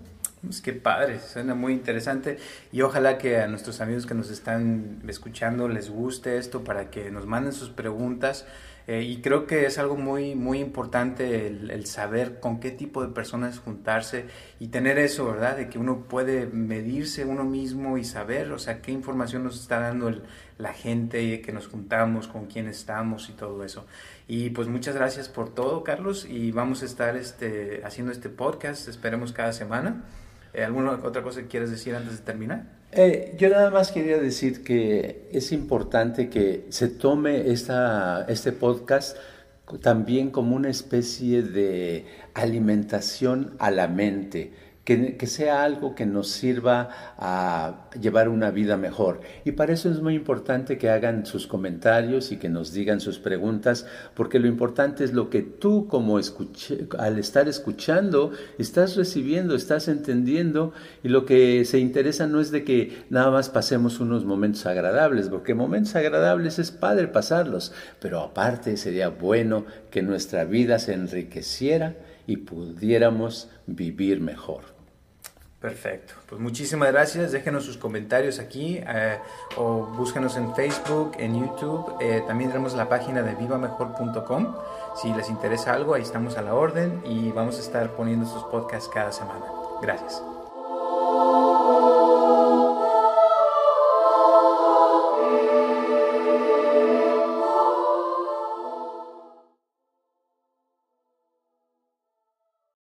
Es 0.50 0.60
que 0.60 0.74
padre, 0.74 1.20
suena 1.20 1.56
muy 1.56 1.72
interesante 1.72 2.38
y 2.72 2.82
ojalá 2.82 3.18
que 3.18 3.38
a 3.38 3.48
nuestros 3.48 3.80
amigos 3.80 4.06
que 4.06 4.14
nos 4.14 4.30
están 4.30 5.02
escuchando 5.08 5.70
les 5.70 5.90
guste 5.90 6.38
esto 6.38 6.66
para 6.66 6.90
que 6.90 7.12
nos 7.12 7.26
manden 7.26 7.54
sus 7.54 7.70
preguntas 7.70 8.46
eh, 8.86 9.04
y 9.04 9.22
creo 9.22 9.48
que 9.48 9.66
es 9.66 9.78
algo 9.78 9.96
muy, 9.96 10.36
muy 10.36 10.60
importante 10.60 11.48
el, 11.48 11.86
saber 11.86 12.42
con 12.42 12.60
qué 12.60 12.72
tipo 12.72 13.02
de 13.02 13.14
personas 13.14 13.60
juntarse 13.60 14.26
y 14.60 14.68
tener 14.68 15.00
eso, 15.00 15.26
¿verdad? 15.26 15.56
De 15.56 15.70
que 15.70 15.80
uno 15.80 16.04
puede 16.10 16.48
medirse 16.48 17.24
uno 17.24 17.46
mismo 17.46 17.98
y 17.98 18.04
saber, 18.04 18.52
o 18.52 18.60
sea, 18.60 18.82
qué 18.82 18.92
información 18.92 19.46
nos 19.46 19.62
está 19.62 19.80
dando 19.80 20.12
la 20.58 20.74
gente 20.74 21.42
que 21.42 21.52
nos 21.52 21.68
juntamos, 21.68 22.28
con 22.28 22.46
quién 22.46 22.68
estamos 22.68 23.30
y 23.30 23.34
todo 23.34 23.64
eso. 23.64 23.86
Y 24.28 24.52
pues 24.52 24.68
muchas 24.68 24.96
gracias 24.96 25.30
por 25.30 25.54
todo, 25.54 25.84
Carlos, 25.84 26.26
y 26.30 26.52
vamos 26.52 26.82
a 26.84 26.86
estar 26.86 27.16
este, 27.16 27.82
haciendo 27.84 28.12
este 28.12 28.30
podcast, 28.30 28.88
esperemos 28.88 29.34
cada 29.34 29.54
semana. 29.54 30.04
Eh, 30.54 30.64
¿Alguna 30.64 30.92
otra 30.92 31.24
cosa 31.24 31.42
que 31.42 31.48
quieras 31.48 31.72
decir 31.72 31.96
antes 31.96 32.20
de 32.20 32.24
terminar? 32.24 32.66
Eh, 32.92 33.36
yo 33.38 33.50
nada 33.50 33.72
más 33.72 33.92
quería 33.92 34.20
decir 34.20 34.64
que 34.64 35.28
es 35.32 35.52
importante 35.52 36.30
que 36.30 36.68
se 36.70 36.90
tome 36.90 37.52
esta, 37.52 38.26
este 38.30 38.52
podcast 38.52 39.18
también 39.82 40.30
como 40.30 40.56
una 40.56 40.70
especie 40.70 41.42
de 41.42 42.06
alimentación 42.34 43.56
a 43.60 43.72
la 43.72 43.88
mente 43.88 44.52
que, 44.84 45.28
sea 45.28 45.64
algo 45.64 45.96
que 45.96 46.06
nos 46.06 46.28
sirva 46.30 46.90
a 47.18 47.88
llevar 48.00 48.28
una 48.28 48.52
vida 48.52 48.76
mejor. 48.76 49.22
Y 49.46 49.54
para 49.54 49.72
eso 49.72 49.90
es 49.90 50.02
muy 50.02 50.14
importante 50.14 50.78
que 50.78 50.90
hagan 50.90 51.26
sus 51.26 51.48
comentarios 51.48 52.34
y 52.34 52.38
que 52.38 52.50
nos 52.50 52.74
digan 52.74 53.00
sus 53.00 53.18
preguntas, 53.18 53.86
porque 54.14 54.40
lo 54.40 54.48
importante 54.48 55.06
es 55.06 55.14
lo 55.14 55.30
que 55.30 55.42
tú 55.42 55.88
como 55.88 56.20
escuché, 56.20 56.88
al 57.00 57.18
estar 57.18 57.48
escuchando 57.48 58.32
estás 58.58 58.98
recibiendo, 58.98 59.56
estás 59.56 59.88
entendiendo 59.88 60.74
y 61.02 61.08
lo 61.08 61.26
que 61.26 61.64
se 61.64 61.80
interesa 61.80 62.28
no 62.28 62.42
es 62.42 62.52
de 62.52 62.66
que 62.66 63.06
nada 63.10 63.32
más 63.32 63.50
pasemos 63.50 64.02
unos 64.02 64.26
momentos 64.26 64.66
agradables, 64.66 65.30
porque 65.30 65.54
momentos 65.54 65.96
agradables 65.96 66.60
es 66.60 66.72
padre 66.72 67.08
pasarlos, 67.08 67.72
pero 68.02 68.20
aparte 68.20 68.76
sería 68.76 69.08
bueno 69.08 69.66
que 69.92 70.02
nuestra 70.02 70.44
vida 70.44 70.78
se 70.80 70.94
enriqueciera 70.94 71.96
y 72.28 72.38
pudiéramos 72.38 73.50
vivir 73.68 74.20
mejor. 74.20 74.74
Perfecto. 75.64 76.16
Pues 76.28 76.42
muchísimas 76.42 76.92
gracias. 76.92 77.32
Déjenos 77.32 77.64
sus 77.64 77.78
comentarios 77.78 78.38
aquí 78.40 78.82
eh, 78.86 79.18
o 79.56 79.86
búsquenos 79.96 80.36
en 80.36 80.54
Facebook, 80.54 81.14
en 81.18 81.40
YouTube. 81.40 81.96
Eh, 82.02 82.22
también 82.28 82.50
tenemos 82.50 82.74
la 82.74 82.90
página 82.90 83.22
de 83.22 83.34
vivamejor.com. 83.36 84.56
Si 85.02 85.14
les 85.14 85.30
interesa 85.30 85.74
algo, 85.74 85.94
ahí 85.94 86.02
estamos 86.02 86.38
a 86.38 86.42
la 86.42 86.54
orden 86.54 87.02
y 87.06 87.32
vamos 87.32 87.56
a 87.60 87.62
estar 87.62 87.96
poniendo 87.96 88.26
estos 88.26 88.44
podcasts 88.44 88.90
cada 88.94 89.14
semana. 89.14 89.46
Gracias. 89.82 90.33